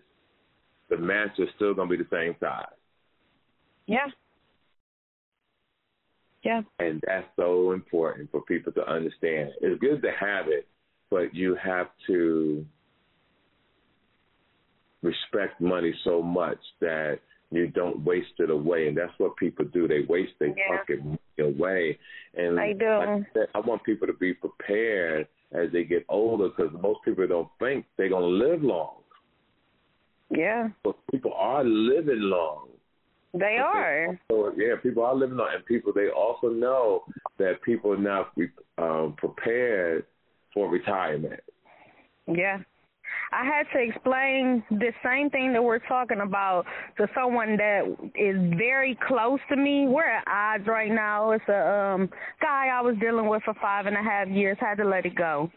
the 0.89 0.97
mattress 0.97 1.49
still 1.55 1.75
gonna 1.75 1.87
be 1.89 1.97
the 1.97 2.07
same 2.11 2.35
size. 2.39 2.65
Yeah. 3.85 4.07
Yeah. 6.45 6.61
And 6.77 7.01
that's 7.05 7.27
so 7.35 7.71
important 7.71 8.31
for 8.31 8.41
people 8.41 8.71
to 8.73 8.87
understand. 8.87 9.49
It's 9.61 9.81
good 9.81 10.01
to 10.03 10.11
have 10.11 10.47
it, 10.47 10.67
but 11.09 11.33
you 11.33 11.57
have 11.61 11.87
to 12.05 12.63
respect 15.01 15.59
money 15.59 15.93
so 16.03 16.21
much 16.21 16.59
that 16.81 17.19
you 17.49 17.67
don't 17.67 18.05
waste 18.05 18.33
it 18.37 18.51
away. 18.51 18.87
And 18.87 18.95
that's 18.95 19.11
what 19.17 19.35
people 19.37 19.65
do. 19.65 19.87
They 19.87 20.01
waste 20.07 20.33
their 20.39 20.49
yeah. 20.49 20.77
pocket 20.77 21.03
money 21.03 21.19
away. 21.39 21.97
And 22.35 22.59
I 22.59 22.73
do. 22.73 22.89
Like 22.89 23.09
I, 23.09 23.27
said, 23.33 23.47
I 23.55 23.59
want 23.61 23.83
people 23.83 24.05
to 24.05 24.13
be 24.13 24.35
prepared 24.35 25.27
as 25.51 25.71
they 25.71 25.83
get 25.83 26.05
older 26.09 26.49
because 26.49 26.71
most 26.79 26.99
people 27.03 27.25
don't 27.27 27.49
think 27.57 27.85
they're 27.97 28.09
going 28.09 28.21
to 28.21 28.47
live 28.47 28.61
long. 28.61 28.97
Yeah. 30.29 30.69
But 30.83 30.95
people 31.11 31.33
are 31.33 31.63
living 31.63 32.21
long. 32.21 32.67
They 33.37 33.57
are. 33.57 34.19
So 34.31 34.53
yeah, 34.55 34.75
people 34.81 35.03
are 35.03 35.15
living 35.15 35.39
on, 35.39 35.53
and 35.53 35.65
people 35.65 35.91
they 35.93 36.09
also 36.09 36.47
know 36.47 37.03
that 37.37 37.61
people 37.63 37.91
are 37.91 37.97
not 37.97 38.31
um, 38.77 39.15
prepared 39.17 40.05
for 40.53 40.69
retirement. 40.69 41.41
Yeah. 42.27 42.59
I 43.31 43.43
had 43.43 43.63
to 43.73 43.83
explain 43.83 44.63
the 44.69 44.91
same 45.03 45.29
thing 45.29 45.51
that 45.53 45.63
we're 45.63 45.79
talking 45.79 46.21
about 46.21 46.65
to 46.97 47.07
someone 47.13 47.57
that 47.57 47.83
is 48.15 48.37
very 48.57 48.97
close 49.07 49.39
to 49.49 49.55
me. 49.55 49.87
We're 49.87 50.09
at 50.09 50.23
odds 50.27 50.67
right 50.67 50.91
now. 50.91 51.31
It's 51.31 51.43
a 51.49 51.93
um 51.93 52.09
guy 52.41 52.67
I 52.71 52.81
was 52.81 52.95
dealing 52.99 53.27
with 53.27 53.43
for 53.43 53.53
five 53.55 53.85
and 53.87 53.95
a 53.95 54.03
half 54.03 54.29
years, 54.29 54.57
had 54.59 54.75
to 54.75 54.85
let 54.85 55.05
it 55.05 55.15
go. 55.15 55.51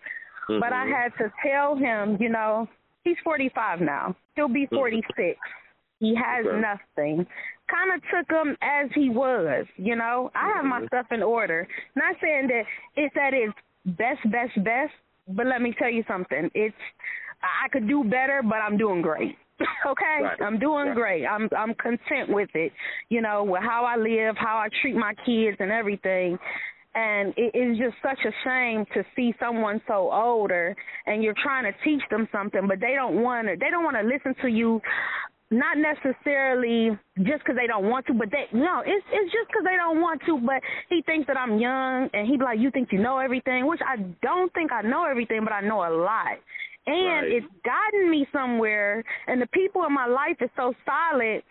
Mm-hmm. 0.48 0.60
But 0.60 0.72
I 0.72 0.86
had 0.86 1.12
to 1.18 1.32
tell 1.46 1.76
him, 1.76 2.16
you 2.20 2.28
know, 2.28 2.68
he's 3.04 3.16
forty 3.22 3.50
five 3.54 3.80
now. 3.80 4.16
He'll 4.34 4.48
be 4.48 4.66
forty 4.66 5.02
six. 5.16 5.38
He 6.00 6.14
has 6.14 6.46
okay. 6.46 6.60
nothing 6.60 7.26
kind 7.68 7.92
of 7.94 8.02
took 8.10 8.30
him 8.30 8.56
as 8.62 8.90
he 8.94 9.10
was. 9.10 9.66
You 9.76 9.96
know, 9.96 10.30
I 10.34 10.52
have 10.56 10.64
my 10.64 10.78
mm-hmm. 10.78 10.86
stuff 10.86 11.06
in 11.10 11.22
order. 11.22 11.66
Not 11.94 12.16
saying 12.20 12.48
that 12.48 12.62
it's 12.96 13.14
at 13.16 13.34
its 13.34 13.54
best, 13.96 14.20
best, 14.30 14.64
best, 14.64 14.92
but 15.28 15.46
let 15.46 15.62
me 15.62 15.74
tell 15.78 15.90
you 15.90 16.04
something. 16.08 16.50
It's 16.54 16.74
I 17.42 17.68
could 17.68 17.88
do 17.88 18.02
better, 18.04 18.42
but 18.42 18.56
I'm 18.56 18.76
doing 18.76 19.02
great. 19.02 19.36
okay, 19.86 20.22
right. 20.22 20.40
I'm 20.42 20.58
doing 20.58 20.88
right. 20.88 20.96
great. 20.96 21.26
I'm 21.26 21.48
I'm 21.56 21.74
content 21.74 22.28
with 22.28 22.50
it. 22.54 22.72
You 23.08 23.22
know, 23.22 23.44
with 23.44 23.62
how 23.62 23.84
I 23.84 23.96
live, 23.96 24.36
how 24.36 24.56
I 24.56 24.68
treat 24.82 24.96
my 24.96 25.14
kids, 25.26 25.56
and 25.60 25.70
everything. 25.70 26.38
And 26.94 27.32
it 27.36 27.54
is 27.54 27.78
just 27.78 27.96
such 28.02 28.18
a 28.24 28.32
shame 28.44 28.84
to 28.94 29.04
see 29.14 29.32
someone 29.38 29.80
so 29.86 30.10
older 30.10 30.74
and 31.06 31.22
you're 31.22 31.34
trying 31.40 31.64
to 31.64 31.78
teach 31.84 32.00
them 32.10 32.26
something, 32.32 32.62
but 32.66 32.80
they 32.80 32.94
don't 32.94 33.22
want 33.22 33.46
to. 33.46 33.56
They 33.60 33.70
don't 33.70 33.84
want 33.84 33.96
to 33.96 34.02
listen 34.02 34.34
to 34.42 34.48
you 34.48 34.80
not 35.50 35.78
necessarily 35.78 36.90
just 37.18 37.40
because 37.40 37.56
they 37.56 37.66
don't 37.66 37.88
want 37.88 38.06
to, 38.06 38.14
but 38.14 38.30
they 38.30 38.46
no, 38.52 38.82
it's 38.84 39.04
it's 39.12 39.32
just 39.32 39.48
because 39.48 39.64
they 39.64 39.76
don't 39.76 40.00
want 40.00 40.20
to. 40.26 40.38
But 40.38 40.62
he 40.88 41.02
thinks 41.02 41.26
that 41.28 41.36
I'm 41.36 41.58
young, 41.58 42.10
and 42.12 42.26
he 42.26 42.36
be 42.36 42.44
like, 42.44 42.58
"You 42.58 42.70
think 42.70 42.92
you 42.92 42.98
know 42.98 43.18
everything?" 43.18 43.66
Which 43.66 43.80
I 43.86 43.96
don't 44.22 44.52
think 44.52 44.72
I 44.72 44.82
know 44.82 45.04
everything, 45.04 45.40
but 45.44 45.52
I 45.52 45.60
know 45.60 45.80
a 45.80 45.92
lot, 45.92 46.36
and 46.86 47.24
right. 47.24 47.32
it's 47.32 47.46
gotten 47.64 48.10
me 48.10 48.26
somewhere. 48.32 49.02
And 49.26 49.40
the 49.40 49.46
people 49.48 49.84
in 49.86 49.92
my 49.92 50.06
life 50.06 50.36
is 50.40 50.50
so 50.56 50.74
solid. 50.84 51.42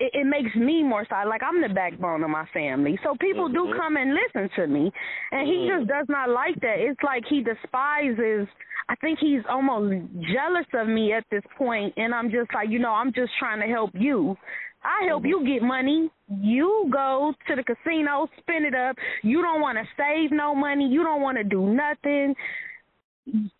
It, 0.00 0.10
it 0.14 0.26
makes 0.26 0.54
me 0.56 0.82
more 0.82 1.06
solid. 1.08 1.28
Like 1.28 1.42
I'm 1.42 1.60
the 1.60 1.72
backbone 1.72 2.24
of 2.24 2.30
my 2.30 2.46
family, 2.52 2.98
so 3.04 3.14
people 3.20 3.48
mm-hmm. 3.48 3.70
do 3.70 3.78
come 3.78 3.96
and 3.96 4.14
listen 4.14 4.50
to 4.56 4.66
me, 4.66 4.90
and 5.30 5.46
he 5.46 5.68
mm-hmm. 5.68 5.78
just 5.78 5.88
does 5.88 6.06
not 6.08 6.30
like 6.30 6.58
that. 6.62 6.76
It's 6.78 7.00
like 7.02 7.24
he 7.28 7.42
despises 7.42 8.48
I 8.90 8.96
think 8.96 9.20
he's 9.20 9.42
almost 9.48 9.94
jealous 10.34 10.66
of 10.74 10.88
me 10.88 11.12
at 11.12 11.24
this 11.30 11.44
point, 11.56 11.94
and 11.96 12.12
I'm 12.12 12.28
just 12.28 12.52
like, 12.52 12.68
you 12.70 12.80
know, 12.80 12.90
I'm 12.90 13.12
just 13.12 13.30
trying 13.38 13.60
to 13.60 13.66
help 13.66 13.90
you. 13.94 14.36
I 14.82 15.06
help 15.06 15.24
you 15.24 15.46
get 15.46 15.62
money. 15.62 16.10
You 16.28 16.88
go 16.92 17.32
to 17.46 17.54
the 17.54 17.62
casino, 17.62 18.26
spend 18.40 18.64
it 18.64 18.74
up. 18.74 18.96
You 19.22 19.42
don't 19.42 19.60
want 19.60 19.78
to 19.78 19.84
save 19.96 20.32
no 20.32 20.56
money. 20.56 20.88
You 20.88 21.04
don't 21.04 21.22
want 21.22 21.38
to 21.38 21.44
do 21.44 21.66
nothing. 21.66 22.34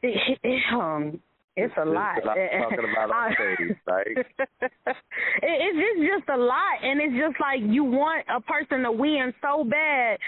It, 0.02 0.38
it, 0.42 0.62
um, 0.74 1.20
it's 1.56 1.74
a 1.76 1.84
lot. 1.84 2.16
talking 2.22 2.78
about 2.92 3.10
on 3.10 3.34
stage, 3.34 3.76
right? 3.86 4.06
it, 4.16 4.96
it's 5.42 6.00
just 6.00 6.28
a 6.28 6.36
lot, 6.36 6.82
and 6.82 7.00
it's 7.00 7.14
just 7.14 7.40
like 7.40 7.60
you 7.62 7.84
want 7.84 8.24
a 8.28 8.40
person 8.40 8.82
to 8.84 8.92
win 8.92 9.34
so 9.42 9.64
bad, 9.64 10.18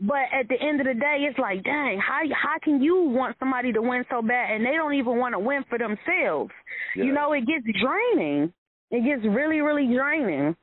but 0.00 0.30
at 0.32 0.48
the 0.48 0.54
end 0.60 0.80
of 0.80 0.86
the 0.86 0.94
day, 0.94 1.26
it's 1.28 1.38
like, 1.38 1.64
dang, 1.64 1.98
how 1.98 2.20
how 2.32 2.58
can 2.62 2.80
you 2.80 3.02
want 3.02 3.36
somebody 3.40 3.72
to 3.72 3.82
win 3.82 4.04
so 4.08 4.22
bad 4.22 4.54
and 4.54 4.64
they 4.64 4.72
don't 4.72 4.94
even 4.94 5.18
want 5.18 5.34
to 5.34 5.40
win 5.40 5.64
for 5.68 5.78
themselves? 5.78 6.52
Yeah. 6.94 7.04
You 7.04 7.12
know, 7.12 7.32
it 7.32 7.46
gets 7.46 7.66
draining. 7.82 8.52
It 8.90 9.04
gets 9.04 9.22
really, 9.24 9.60
really 9.60 9.92
draining. 9.92 10.56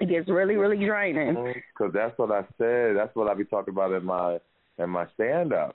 It 0.00 0.08
gets 0.08 0.28
really, 0.28 0.56
really 0.56 0.84
draining. 0.84 1.34
Mm-hmm. 1.34 1.58
Because 1.76 1.92
that's 1.94 2.16
what 2.18 2.30
I 2.30 2.42
said. 2.58 2.96
That's 2.96 3.14
what 3.16 3.28
I 3.28 3.34
be 3.34 3.44
talking 3.44 3.72
about 3.72 3.92
in 3.92 4.04
my 4.04 4.38
in 4.78 4.90
my 4.90 5.06
stand 5.14 5.54
up. 5.54 5.74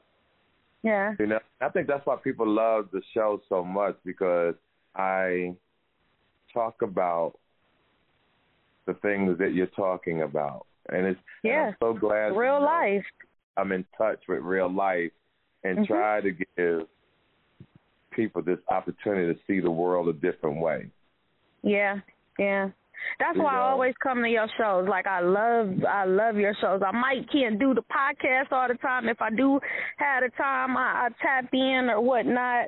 Yeah. 0.84 1.14
You 1.20 1.28
know, 1.28 1.40
I 1.62 1.70
think 1.70 1.88
that's 1.88 2.06
why 2.06 2.18
people 2.18 2.48
love 2.48 2.90
the 2.92 3.02
show 3.14 3.42
so 3.50 3.64
much 3.64 3.98
because 4.06 4.56
I 4.96 5.56
talk 6.54 6.82
about 6.82 7.34
the 8.86 8.94
things 8.96 9.38
that 9.40 9.54
you're 9.54 9.68
talking 9.68 10.24
about 10.24 10.68
and 10.90 11.06
it's 11.08 11.20
yeah. 11.44 11.68
And 11.68 11.76
so 11.80 11.94
glad 11.94 12.36
real 12.36 12.62
life. 12.62 13.06
I'm 13.58 13.72
in 13.72 13.86
touch 13.98 14.20
with 14.28 14.40
real 14.40 14.72
life 14.72 15.12
and 15.64 15.80
mm-hmm. 15.80 15.94
try 15.94 16.22
to 16.22 16.32
give 16.32 16.88
people 18.12 18.42
this 18.42 18.60
opportunity 18.70 19.34
to 19.34 19.40
see 19.48 19.60
the 19.60 19.72
world 19.72 20.08
a 20.08 20.14
different 20.14 20.60
way. 20.60 20.90
Yeah, 21.62 22.00
yeah. 22.38 22.70
That's 23.20 23.38
why? 23.38 23.56
I 23.56 23.70
always 23.72 23.94
come 24.02 24.22
to 24.24 24.30
your 24.30 24.48
shows. 24.58 24.88
Like 24.88 25.08
I 25.08 25.22
love 25.22 25.84
I 25.88 26.06
love 26.06 26.36
your 26.36 26.54
shows. 26.62 26.82
I 26.86 26.92
might 26.92 27.32
can't 27.32 27.60
do 27.60 27.74
the 27.74 27.82
podcast 27.84 28.52
all 28.52 28.68
the 28.68 28.76
time. 28.76 29.08
If 29.08 29.22
I 29.22 29.30
do 29.30 29.60
have 29.98 30.24
the 30.24 30.30
time 30.38 30.78
I, 30.78 31.08
I 31.08 31.10
tap 31.22 31.50
in 31.54 31.90
or 31.90 32.02
whatnot. 32.02 32.68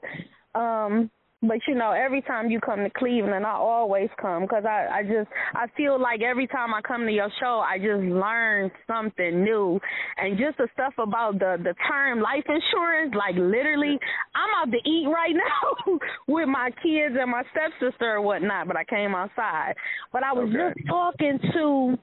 Um 0.54 1.10
but 1.48 1.60
you 1.68 1.76
know, 1.76 1.92
every 1.92 2.22
time 2.22 2.50
you 2.50 2.60
come 2.60 2.80
to 2.80 2.90
Cleveland, 2.90 3.46
I 3.46 3.54
always 3.54 4.10
come 4.22 4.44
because 4.44 4.64
I 4.66 4.88
I 4.92 5.04
just 5.04 5.30
I 5.54 5.68
feel 5.76 6.00
like 6.00 6.22
every 6.22 6.48
time 6.48 6.74
I 6.74 6.82
come 6.82 7.06
to 7.06 7.12
your 7.12 7.30
show, 7.40 7.64
I 7.66 7.78
just 7.78 8.02
learn 8.02 8.72
something 8.88 9.44
new, 9.44 9.80
and 10.18 10.38
just 10.38 10.58
the 10.58 10.68
stuff 10.74 10.94
about 10.98 11.40
the 11.40 11.58
the 11.64 11.74
term 11.88 12.22
life 12.22 12.46
insurance. 12.48 13.14
Like 13.16 13.36
literally, 13.36 13.98
I'm 14.36 14.50
out 14.62 14.72
to 14.72 14.90
eat 14.90 15.08
right 15.08 15.36
now 15.88 16.00
with 16.28 16.48
my 16.48 16.70
kids 16.84 17.16
and 17.20 17.32
my 17.32 17.44
stepsister 17.52 18.16
or 18.16 18.22
whatnot. 18.22 18.68
But 18.68 18.78
I 18.78 18.84
came 18.84 19.16
outside. 19.16 19.74
But 20.12 20.24
I 20.24 20.34
was 20.34 20.50
okay. 20.50 20.74
just 20.76 20.88
talking 20.88 21.40
to 21.54 21.98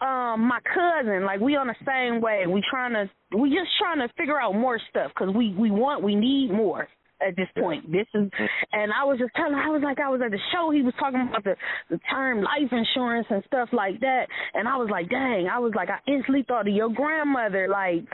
um 0.00 0.46
my 0.46 0.60
cousin 0.62 1.24
like 1.24 1.40
we 1.40 1.56
on 1.56 1.66
the 1.66 1.74
same 1.84 2.20
way 2.20 2.46
we 2.46 2.62
trying 2.70 2.92
to 2.92 3.10
we 3.36 3.50
just 3.50 3.68
trying 3.80 3.98
to 3.98 4.08
figure 4.16 4.40
out 4.40 4.52
more 4.54 4.78
stuff 4.90 5.10
because 5.12 5.34
we 5.34 5.52
we 5.58 5.72
want 5.72 6.04
we 6.04 6.14
need 6.14 6.52
more 6.52 6.86
at 7.26 7.36
this 7.36 7.48
point. 7.58 7.90
This 7.90 8.06
is, 8.14 8.30
and 8.72 8.92
I 8.92 9.04
was 9.04 9.18
just 9.18 9.34
telling, 9.34 9.54
I 9.54 9.68
was 9.68 9.82
like, 9.82 9.98
I 10.00 10.08
was 10.08 10.20
at 10.24 10.30
the 10.30 10.38
show. 10.52 10.70
He 10.70 10.82
was 10.82 10.94
talking 10.98 11.26
about 11.28 11.44
the 11.44 11.56
the 11.90 11.98
term 12.10 12.42
life 12.42 12.70
insurance 12.70 13.26
and 13.30 13.42
stuff 13.46 13.68
like 13.72 14.00
that, 14.00 14.26
and 14.54 14.68
I 14.68 14.76
was 14.76 14.88
like, 14.90 15.08
dang, 15.10 15.48
I 15.50 15.58
was 15.58 15.72
like, 15.74 15.88
I 15.90 15.98
instantly 16.10 16.44
thought 16.46 16.68
of 16.68 16.74
your 16.74 16.90
grandmother, 16.90 17.68
like. 17.68 18.04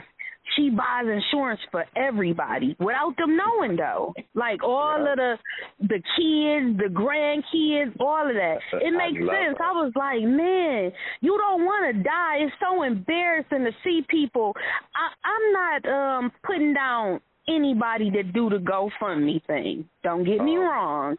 She 0.55 0.69
buys 0.69 1.07
insurance 1.07 1.59
for 1.71 1.85
everybody 1.97 2.75
without 2.79 3.17
them 3.17 3.35
knowing 3.35 3.77
though. 3.77 4.13
Like 4.35 4.63
all 4.63 4.99
yeah. 4.99 5.11
of 5.11 5.17
the 5.17 5.37
the 5.79 5.95
kids, 5.95 6.77
the 6.77 6.93
grandkids, 6.93 7.99
all 7.99 8.29
of 8.29 8.35
that. 8.35 8.59
It 8.73 8.91
makes 8.91 9.17
sense. 9.17 9.57
Her. 9.57 9.65
I 9.65 9.71
was 9.71 9.91
like, 9.95 10.21
man, 10.21 10.91
you 11.21 11.35
don't 11.35 11.65
want 11.65 11.95
to 11.95 12.03
die. 12.03 12.45
It's 12.45 12.53
so 12.61 12.83
embarrassing 12.83 13.65
to 13.65 13.71
see 13.83 14.05
people. 14.07 14.53
I, 14.93 15.09
I'm 15.25 15.51
not 15.51 16.21
um 16.21 16.31
putting 16.43 16.75
down 16.75 17.21
anybody 17.47 18.09
that 18.11 18.33
do 18.33 18.49
the 18.49 18.57
GoFundMe 18.57 19.45
thing. 19.45 19.87
Don't 20.03 20.23
get 20.23 20.43
me 20.43 20.57
oh. 20.57 20.61
wrong. 20.61 21.17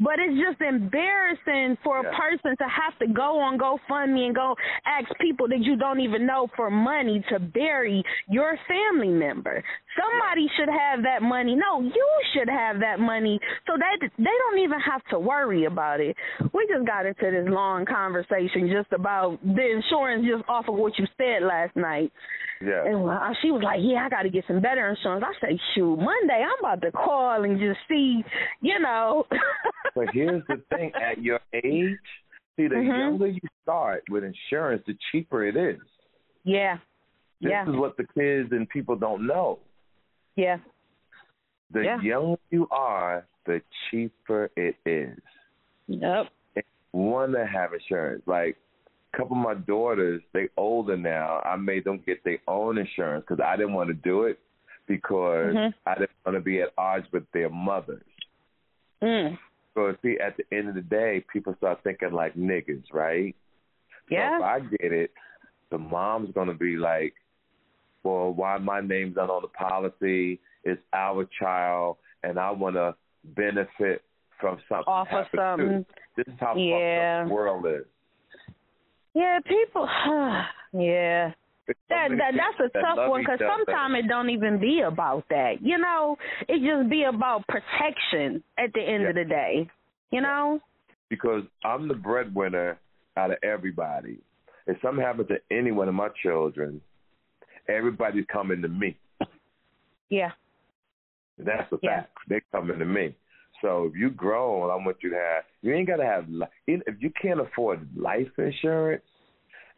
But 0.00 0.14
it's 0.18 0.34
just 0.34 0.60
embarrassing 0.60 1.78
for 1.84 2.02
yeah. 2.02 2.10
a 2.10 2.16
person 2.16 2.56
to 2.56 2.64
have 2.64 2.98
to 2.98 3.06
go 3.06 3.38
on 3.38 3.56
GoFundMe 3.56 4.26
and 4.26 4.34
go 4.34 4.56
ask 4.84 5.06
people 5.20 5.46
that 5.48 5.60
you 5.60 5.76
don't 5.76 6.00
even 6.00 6.26
know 6.26 6.48
for 6.56 6.70
money 6.70 7.24
to 7.30 7.38
bury 7.38 8.02
your 8.28 8.58
family 8.66 9.10
member. 9.10 9.62
Somebody 9.96 10.48
should 10.56 10.68
have 10.68 11.04
that 11.04 11.22
money. 11.22 11.54
No, 11.54 11.82
you 11.82 12.08
should 12.34 12.48
have 12.48 12.80
that 12.80 12.98
money 12.98 13.38
so 13.66 13.74
that 13.78 14.08
they 14.18 14.24
don't 14.24 14.58
even 14.58 14.80
have 14.80 15.02
to 15.10 15.20
worry 15.20 15.66
about 15.66 16.00
it. 16.00 16.16
We 16.52 16.66
just 16.66 16.86
got 16.86 17.06
into 17.06 17.30
this 17.30 17.46
long 17.48 17.84
conversation 17.86 18.72
just 18.72 18.92
about 18.92 19.38
the 19.44 19.70
insurance 19.70 20.26
just 20.26 20.48
off 20.48 20.64
of 20.68 20.74
what 20.74 20.98
you 20.98 21.06
said 21.16 21.46
last 21.46 21.76
night. 21.76 22.10
Yeah. 22.62 22.84
And 22.86 23.08
uh, 23.10 23.30
she 23.42 23.50
was 23.50 23.62
like, 23.64 23.80
"Yeah, 23.82 24.06
I 24.06 24.08
got 24.08 24.22
to 24.22 24.30
get 24.30 24.44
some 24.46 24.60
better 24.60 24.88
insurance." 24.88 25.24
I 25.26 25.32
say, 25.46 25.60
"Shoot, 25.74 25.96
Monday 25.96 26.44
I'm 26.44 26.58
about 26.60 26.80
to 26.82 26.92
call 26.92 27.42
and 27.42 27.58
just 27.58 27.80
see, 27.88 28.22
you 28.60 28.78
know." 28.78 29.26
but 29.96 30.06
here's 30.12 30.42
the 30.46 30.62
thing: 30.70 30.92
at 30.94 31.20
your 31.22 31.40
age, 31.52 31.98
see, 32.56 32.68
the 32.68 32.76
Mhm. 32.76 32.98
younger 32.98 33.26
you 33.26 33.40
start 33.62 34.04
with 34.10 34.22
insurance, 34.24 34.82
the 34.86 34.96
cheaper 35.10 35.44
it 35.44 35.56
is. 35.56 35.80
yeah, 36.44 36.76
This 37.40 37.50
yeah, 37.50 37.68
is 37.68 37.76
what 37.76 37.96
the 37.96 38.06
kids 38.16 38.52
and 38.52 38.68
people 38.68 38.94
don't 38.96 39.26
know. 39.26 39.58
yeah, 40.36 40.58
The 41.72 41.84
Yeah. 41.84 42.00
younger 42.00 42.40
you 42.50 42.68
are, 42.70 43.26
the 43.46 43.60
cheaper 43.90 44.50
it 44.56 44.76
is. 44.86 45.18
yep, 45.88 46.26
Want 46.92 47.32
to 47.32 47.44
have 47.46 47.72
insurance? 47.72 48.22
Like 48.26 48.56
a 49.12 49.16
couple 49.16 49.36
of 49.36 49.42
my 49.42 49.54
daughters, 49.54 50.22
they 50.32 50.48
older 50.56 50.96
now. 50.96 51.40
I 51.44 51.56
made 51.56 51.84
them 51.84 52.02
get 52.06 52.24
their 52.24 52.38
own 52.48 52.78
insurance 52.78 53.24
because 53.28 53.42
I 53.44 53.56
didn't 53.56 53.74
want 53.74 53.88
to 53.88 53.94
do 53.94 54.24
it 54.24 54.38
because 54.86 55.54
Mhm. 55.54 55.74
I 55.86 55.94
didn't 55.94 56.10
want 56.24 56.36
to 56.36 56.40
be 56.40 56.60
at 56.62 56.72
odds 56.78 57.10
with 57.12 57.30
their 57.32 57.48
mothers. 57.50 58.02
mm. 59.02 59.36
So 59.74 59.96
see, 60.02 60.18
at 60.20 60.36
the 60.36 60.44
end 60.56 60.68
of 60.68 60.74
the 60.74 60.82
day, 60.82 61.24
people 61.32 61.54
start 61.56 61.82
thinking 61.82 62.12
like 62.12 62.34
niggas, 62.34 62.92
right? 62.92 63.34
yeah, 64.08 64.30
So 64.30 64.36
if 64.36 64.42
I 64.42 64.60
get 64.76 64.92
it, 64.92 65.10
the 65.70 65.78
mom's 65.78 66.30
gonna 66.32 66.54
be 66.54 66.76
like, 66.76 67.14
"Well, 68.04 68.32
why 68.32 68.58
my 68.58 68.80
name's 68.80 69.16
not 69.16 69.30
on 69.30 69.42
the 69.42 69.48
policy? 69.48 70.40
It's 70.64 70.82
our 70.92 71.24
child, 71.24 71.96
and 72.22 72.38
I 72.38 72.50
want 72.50 72.76
to 72.76 72.94
benefit 73.24 74.04
from 74.38 74.60
something." 74.68 74.92
off 74.92 75.10
of 75.12 75.26
something. 75.34 75.86
This 76.16 76.28
is 76.28 76.38
how 76.38 76.54
Yeah. 76.54 77.22
fucked 77.22 77.24
up 77.24 77.28
the 77.28 77.34
world 77.34 77.66
is. 77.66 77.86
Yeah, 79.14 79.38
people. 79.46 79.88
yeah. 80.72 81.32
That, 81.88 82.08
that 82.10 82.32
that's 82.36 82.74
a 82.74 82.78
tough 82.80 83.08
one 83.08 83.22
because 83.22 83.38
sometimes 83.38 83.94
it 84.04 84.08
don't 84.08 84.30
even 84.30 84.58
be 84.60 84.80
about 84.80 85.24
that. 85.30 85.62
You 85.62 85.78
know, 85.78 86.16
it 86.48 86.58
just 86.60 86.90
be 86.90 87.04
about 87.04 87.44
protection 87.46 88.42
at 88.58 88.72
the 88.74 88.80
end 88.80 89.06
of 89.06 89.14
the 89.14 89.24
day. 89.24 89.68
You 90.10 90.20
know. 90.20 90.60
because 91.08 91.42
I'm 91.64 91.88
the 91.88 91.94
breadwinner 91.94 92.78
out 93.16 93.30
of 93.30 93.38
everybody. 93.42 94.18
If 94.66 94.76
something 94.82 95.02
happens 95.04 95.28
to 95.28 95.36
any 95.56 95.70
one 95.72 95.88
of 95.88 95.94
my 95.94 96.08
children, 96.22 96.80
everybody's 97.68 98.26
coming 98.32 98.60
to 98.62 98.68
me. 98.68 98.96
Yeah. 100.10 100.32
That's 101.38 101.70
a 101.72 101.78
Yeah. 101.82 102.00
fact. 102.00 102.12
They're 102.28 102.42
coming 102.52 102.78
to 102.78 102.84
me. 102.84 103.14
So 103.62 103.86
if 103.86 103.96
you 103.96 104.10
grown, 104.10 104.70
I 104.70 104.74
want 104.74 104.96
you 105.02 105.10
to 105.10 105.16
have. 105.16 105.44
You 105.62 105.74
ain't 105.74 105.86
gotta 105.86 106.04
have. 106.04 106.26
If 106.66 106.96
you 107.00 107.10
can't 107.20 107.40
afford 107.40 107.88
life 107.96 108.28
insurance, 108.36 109.04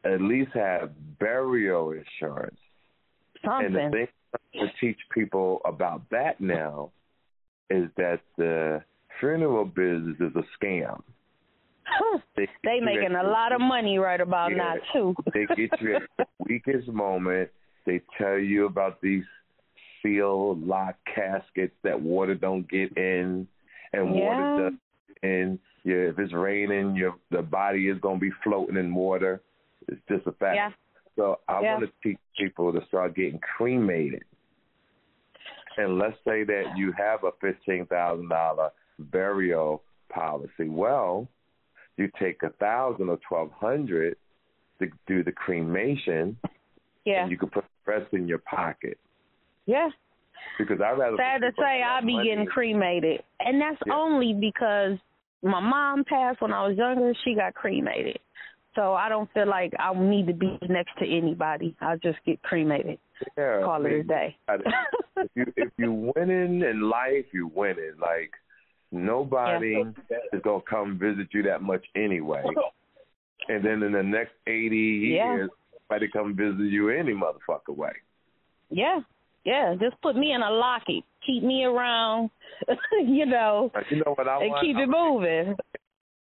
at 0.05 0.21
least 0.21 0.51
have 0.55 0.91
burial 1.19 1.93
insurance. 1.93 2.59
Something. 3.45 3.77
And 3.77 3.93
the 3.93 3.97
thing 3.97 4.09
to 4.55 4.67
teach 4.81 4.99
people 5.15 5.61
about 5.65 6.03
that 6.11 6.41
now 6.41 6.91
is 7.71 7.89
that 7.97 8.21
the 8.37 8.83
funeral 9.21 9.65
business 9.65 10.17
is 10.21 10.33
a 10.35 10.65
scam. 10.65 11.03
They, 12.37 12.49
they 12.65 12.81
making 12.81 13.15
a 13.15 13.23
lot 13.23 13.53
of 13.53 13.61
money 13.61 13.99
right 13.99 14.21
about 14.21 14.51
Yeah. 14.51 14.57
now 14.57 14.75
too. 14.93 15.15
They 15.33 15.47
get 15.55 15.81
you 15.81 15.97
at 15.97 16.03
the 16.19 16.25
weakest 16.49 16.89
moment. 16.89 17.51
They 17.87 18.01
tell 18.17 18.39
you 18.39 18.67
about 18.67 19.01
these 19.03 19.25
sealed 20.03 20.67
lock 20.67 20.97
caskets 21.15 21.75
that 21.83 22.01
water 22.01 22.35
don't 22.35 22.69
get 22.69 22.97
in, 22.97 23.47
and 23.95 24.15
Yeah. 24.15 24.23
water 24.23 24.71
does 24.71 24.79
in. 25.23 25.59
Yeah, 25.85 26.09
if 26.09 26.19
it's 26.19 26.33
raining, 26.33 26.97
your 26.97 27.15
the 27.31 27.43
body 27.43 27.89
is 27.89 27.99
gonna 27.99 28.19
be 28.19 28.31
floating 28.43 28.77
in 28.77 28.95
water. 28.95 29.43
It's 29.89 30.01
just 30.09 30.27
a 30.27 30.33
fact. 30.33 30.57
Yeah. 30.57 30.73
So 31.17 31.41
I 31.47 31.61
Yeah. 31.61 31.79
want 31.79 31.87
to 31.87 31.93
teach 32.03 32.19
people 32.39 32.73
to 32.73 32.85
start 32.87 33.15
getting 33.15 33.39
cremated. 33.39 34.25
And 35.77 35.99
let's 35.99 36.17
say 36.25 36.45
that 36.45 36.77
you 36.77 36.93
have 36.93 37.25
a 37.25 37.33
fifteen 37.33 37.87
thousand 37.87 38.29
dollar 38.29 38.71
burial 38.99 39.83
policy. 40.09 40.69
Well, 40.69 41.29
you 41.97 42.11
take 42.19 42.43
a 42.43 42.51
thousand 42.51 43.09
or 43.09 43.19
twelve 43.19 43.53
hundred 43.53 44.17
to 44.79 44.91
do 45.07 45.23
the 45.23 45.33
cremation, 45.33 46.37
Yeah. 47.05 47.23
and 47.23 47.31
you 47.31 47.37
can 47.37 47.51
put 47.51 47.65
the 47.85 47.93
rest 47.93 48.13
in 48.15 48.27
your 48.27 48.39
pocket. 48.39 48.99
Yeah. 49.67 49.91
Because 50.59 50.81
I 50.81 50.93
rather 50.93 51.17
Sad 51.17 51.41
to 51.43 51.53
say, 51.59 51.83
I'll 51.83 52.05
be 52.05 52.21
getting 52.25 52.47
cremated, 52.47 53.23
and 53.41 53.61
that's 53.61 53.81
Yeah. 53.87 53.95
only 53.95 54.35
because 54.35 54.99
my 55.43 55.61
mom 55.61 56.05
passed 56.05 56.41
when 56.41 56.53
I 56.53 56.67
was 56.67 56.77
younger. 56.77 57.13
She 57.25 57.35
got 57.35 57.55
cremated, 57.55 58.19
so 58.75 58.95
I 58.95 59.09
don't 59.09 59.31
feel 59.33 59.47
like 59.49 59.73
I 59.79 59.93
need 59.95 60.27
to 60.29 60.33
be 60.33 60.59
next 60.69 60.97
to 60.99 61.07
anybody. 61.07 61.75
I'll 61.81 61.99
just 61.99 62.19
get 62.25 62.43
cremated. 62.43 62.99
yeah, 63.37 63.63
Call 63.65 63.85
it 63.87 63.93
a 63.93 64.03
day. 64.05 64.37
if 65.17 65.31
you 65.35 65.45
if 65.57 65.73
you 65.77 66.13
winning 66.17 66.63
in 66.63 66.81
life, 66.89 67.27
you 67.33 67.51
winning. 67.55 67.95
Like 68.01 68.31
nobody 68.93 69.83
is 70.33 70.41
gonna 70.43 70.61
come 70.69 70.99
visit 70.99 71.29
you 71.33 71.43
that 71.45 71.63
much 71.63 71.85
anyway. 71.97 72.45
And 73.49 73.65
then 73.65 73.83
in 73.83 73.93
the 73.93 74.03
next 74.03 74.33
eighty 74.47 75.15
Yeah. 75.17 75.35
years, 75.35 75.51
somebody 75.89 76.09
come 76.09 76.35
visit 76.37 76.71
you 76.73 76.91
any 76.91 77.13
motherfucker 77.13 77.77
way. 77.77 77.93
yeah, 78.71 79.01
yeah. 79.45 79.75
Just 79.81 80.01
put 80.03 80.17
me 80.17 80.33
in 80.33 80.43
a 80.43 80.51
locket. 80.51 81.05
Keep 81.27 81.43
me 81.43 81.65
around, 81.65 82.31
you 82.93 83.25
know, 83.27 83.71
you 83.91 83.97
know 84.05 84.13
what 84.15 84.29
I 84.29 84.43
and 84.43 84.51
want? 84.51 84.63
keep 84.65 84.77
it 84.77 84.87
moving. 84.89 85.57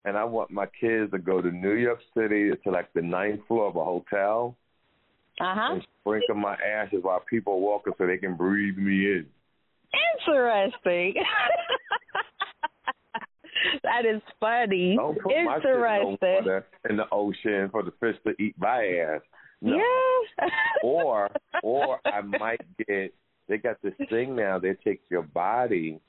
and 0.06 0.16
I 0.16 0.24
want 0.24 0.50
my 0.50 0.66
kids 0.80 1.10
to 1.12 1.18
go 1.18 1.42
to 1.42 1.50
New 1.50 1.74
York 1.74 2.00
City 2.16 2.50
to 2.64 2.70
like 2.70 2.90
the 2.94 3.02
ninth 3.02 3.40
floor 3.46 3.68
of 3.68 3.76
a 3.76 3.84
hotel 3.84 4.56
Uh 5.40 5.54
huh. 5.54 5.72
and 5.74 5.86
sprinkle 6.00 6.36
my 6.36 6.54
ashes 6.56 7.00
while 7.02 7.20
people 7.28 7.54
are 7.54 7.58
walking 7.58 7.92
so 7.98 8.06
they 8.06 8.16
can 8.18 8.34
breathe 8.34 8.76
me 8.78 8.92
in. 9.12 9.26
Interesting. 10.26 11.14
that 13.82 14.04
is 14.06 14.20
funny. 14.40 14.96
Don't 14.96 15.18
put 15.20 15.32
my 15.44 15.58
shit 15.60 15.70
in 15.70 15.80
no 15.80 16.10
Interesting. 16.10 16.18
water 16.20 16.66
in 16.90 16.96
the 16.96 17.04
ocean 17.12 17.68
for 17.70 17.82
the 17.82 17.92
fish 18.00 18.16
to 18.26 18.34
eat 18.42 18.54
my 18.58 18.84
ass. 18.86 19.20
No. 19.60 19.76
Yeah. 19.76 20.48
or 20.82 21.30
or 21.62 22.00
I 22.04 22.20
might 22.20 22.60
get 22.86 23.14
they 23.48 23.58
got 23.58 23.80
this 23.82 23.94
thing 24.10 24.34
now 24.36 24.58
they 24.58 24.74
take 24.84 25.00
your 25.10 25.22
body 25.22 26.00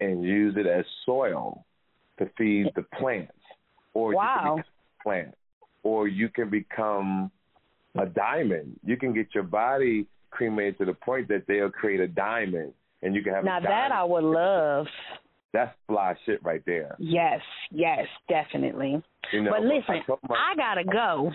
and 0.00 0.22
use 0.24 0.54
it 0.56 0.66
as 0.66 0.84
soil 1.04 1.64
to 2.18 2.28
feed 2.36 2.66
the 2.76 2.82
plants. 2.98 3.32
Or 3.94 4.12
you 4.12 4.16
Wow. 4.18 4.36
can 4.36 4.56
become 4.56 4.64
a 5.00 5.02
plant. 5.02 5.34
Or 5.82 6.08
you 6.08 6.28
can 6.28 6.50
become 6.50 7.30
a 7.98 8.06
diamond. 8.06 8.78
You 8.84 8.96
can 8.96 9.14
get 9.14 9.28
your 9.34 9.44
body 9.44 10.06
cremated 10.30 10.78
to 10.78 10.84
the 10.84 10.92
point 10.94 11.28
that 11.28 11.44
they'll 11.46 11.70
create 11.70 12.00
a 12.00 12.08
diamond 12.08 12.72
and 13.02 13.14
you 13.14 13.22
can 13.22 13.32
have 13.34 13.44
now 13.44 13.58
a 13.58 13.62
that. 13.62 13.92
I 13.92 14.04
would 14.04 14.24
love. 14.24 14.86
That's 15.56 15.74
fly 15.86 16.14
shit 16.26 16.44
right 16.44 16.60
there. 16.66 16.96
Yes, 16.98 17.40
yes, 17.70 18.04
definitely. 18.28 19.02
You 19.32 19.42
know, 19.42 19.52
but 19.52 19.62
listen, 19.62 20.02
I 20.06 20.14
my, 20.28 20.36
I 20.52 20.54
gotta 20.54 20.84
go. 20.84 21.32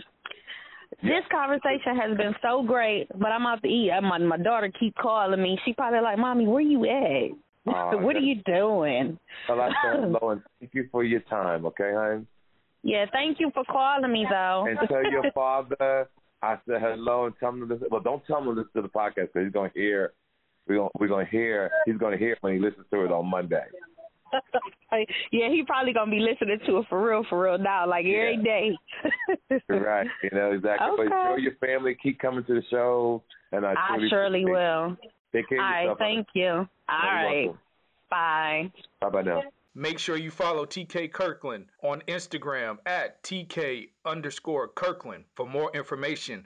This 1.01 1.23
conversation 1.31 1.95
has 1.99 2.15
been 2.15 2.35
so 2.43 2.61
great, 2.61 3.07
but 3.17 3.29
I'm 3.29 3.47
out 3.47 3.63
to 3.63 3.67
eat. 3.67 3.89
Uh, 3.89 4.01
My 4.01 4.19
my 4.19 4.37
daughter 4.37 4.71
keep 4.79 4.95
calling 4.95 5.41
me. 5.41 5.57
She 5.65 5.73
probably 5.73 6.01
like, 6.01 6.19
"Mommy, 6.19 6.45
where 6.45 6.61
you 6.61 6.85
at? 6.85 7.31
Oh, 7.67 7.97
what 7.97 8.15
are 8.15 8.19
you 8.19 8.41
doing?" 8.45 9.17
well, 9.49 9.61
I 9.61 9.69
said 9.83 9.99
hello 10.03 10.31
and 10.31 10.41
thank 10.59 10.73
you 10.73 10.87
for 10.91 11.03
your 11.03 11.19
time, 11.21 11.65
okay, 11.67 11.91
hon? 11.93 12.27
Yeah, 12.83 13.05
thank 13.11 13.39
you 13.39 13.51
for 13.53 13.63
calling 13.65 14.11
me 14.11 14.25
though. 14.29 14.65
and 14.67 14.79
tell 14.87 15.03
your 15.11 15.31
father 15.35 16.09
I 16.43 16.57
said 16.67 16.81
hello 16.81 17.25
and 17.25 17.35
tell 17.39 17.49
him 17.49 17.67
to 17.67 17.73
listen. 17.73 17.87
Well, 17.91 18.01
don't 18.01 18.25
tell 18.25 18.39
him 18.39 18.45
to 18.45 18.49
listen 18.51 18.71
to 18.75 18.81
the 18.83 18.87
podcast 18.89 19.29
because 19.33 19.43
he's 19.45 19.53
gonna 19.53 19.71
hear. 19.75 20.13
We're 20.67 20.77
gonna 20.77 20.89
we're 20.99 21.07
gonna 21.07 21.27
hear. 21.29 21.69
He's 21.85 21.97
gonna 21.97 22.17
hear 22.17 22.35
when 22.41 22.53
he 22.53 22.59
listens 22.59 22.85
to 22.91 23.05
it 23.05 23.11
on 23.11 23.27
Monday. 23.27 23.65
Yeah, 25.31 25.49
he 25.49 25.63
probably 25.65 25.93
gonna 25.93 26.11
be 26.11 26.19
listening 26.19 26.59
to 26.65 26.77
it 26.79 26.85
for 26.89 27.07
real, 27.07 27.23
for 27.29 27.43
real 27.43 27.57
now, 27.57 27.87
like 27.87 28.05
every 28.05 28.37
day. 28.43 28.71
right. 29.69 30.07
You 30.23 30.29
know 30.33 30.51
exactly. 30.51 30.87
Okay. 30.87 31.03
But 31.09 31.27
show 31.29 31.35
your 31.37 31.55
family. 31.55 31.95
Keep 32.01 32.19
coming 32.19 32.43
to 32.45 32.53
the 32.53 32.63
show, 32.69 33.23
and 33.51 33.65
I, 33.65 33.73
I 33.73 33.97
surely 34.09 34.43
appreciate 34.43 34.43
it. 34.43 34.51
will. 34.51 34.97
Take 35.33 35.49
care 35.49 35.59
All 35.61 35.65
of 35.65 35.71
right, 35.71 35.81
yourself. 35.83 35.97
thank 35.99 36.27
you. 36.33 36.49
All 36.49 36.67
right, 36.89 37.49
bye. 38.09 38.71
Bye 38.99 39.09
bye 39.09 39.21
now. 39.21 39.43
Make 39.73 39.99
sure 39.99 40.17
you 40.17 40.31
follow 40.31 40.65
TK 40.65 41.13
Kirkland 41.13 41.67
on 41.81 42.01
Instagram 42.09 42.77
at 42.85 43.23
TK 43.23 43.87
underscore 44.05 44.67
Kirkland. 44.67 45.23
For 45.35 45.47
more 45.47 45.71
information 45.73 46.45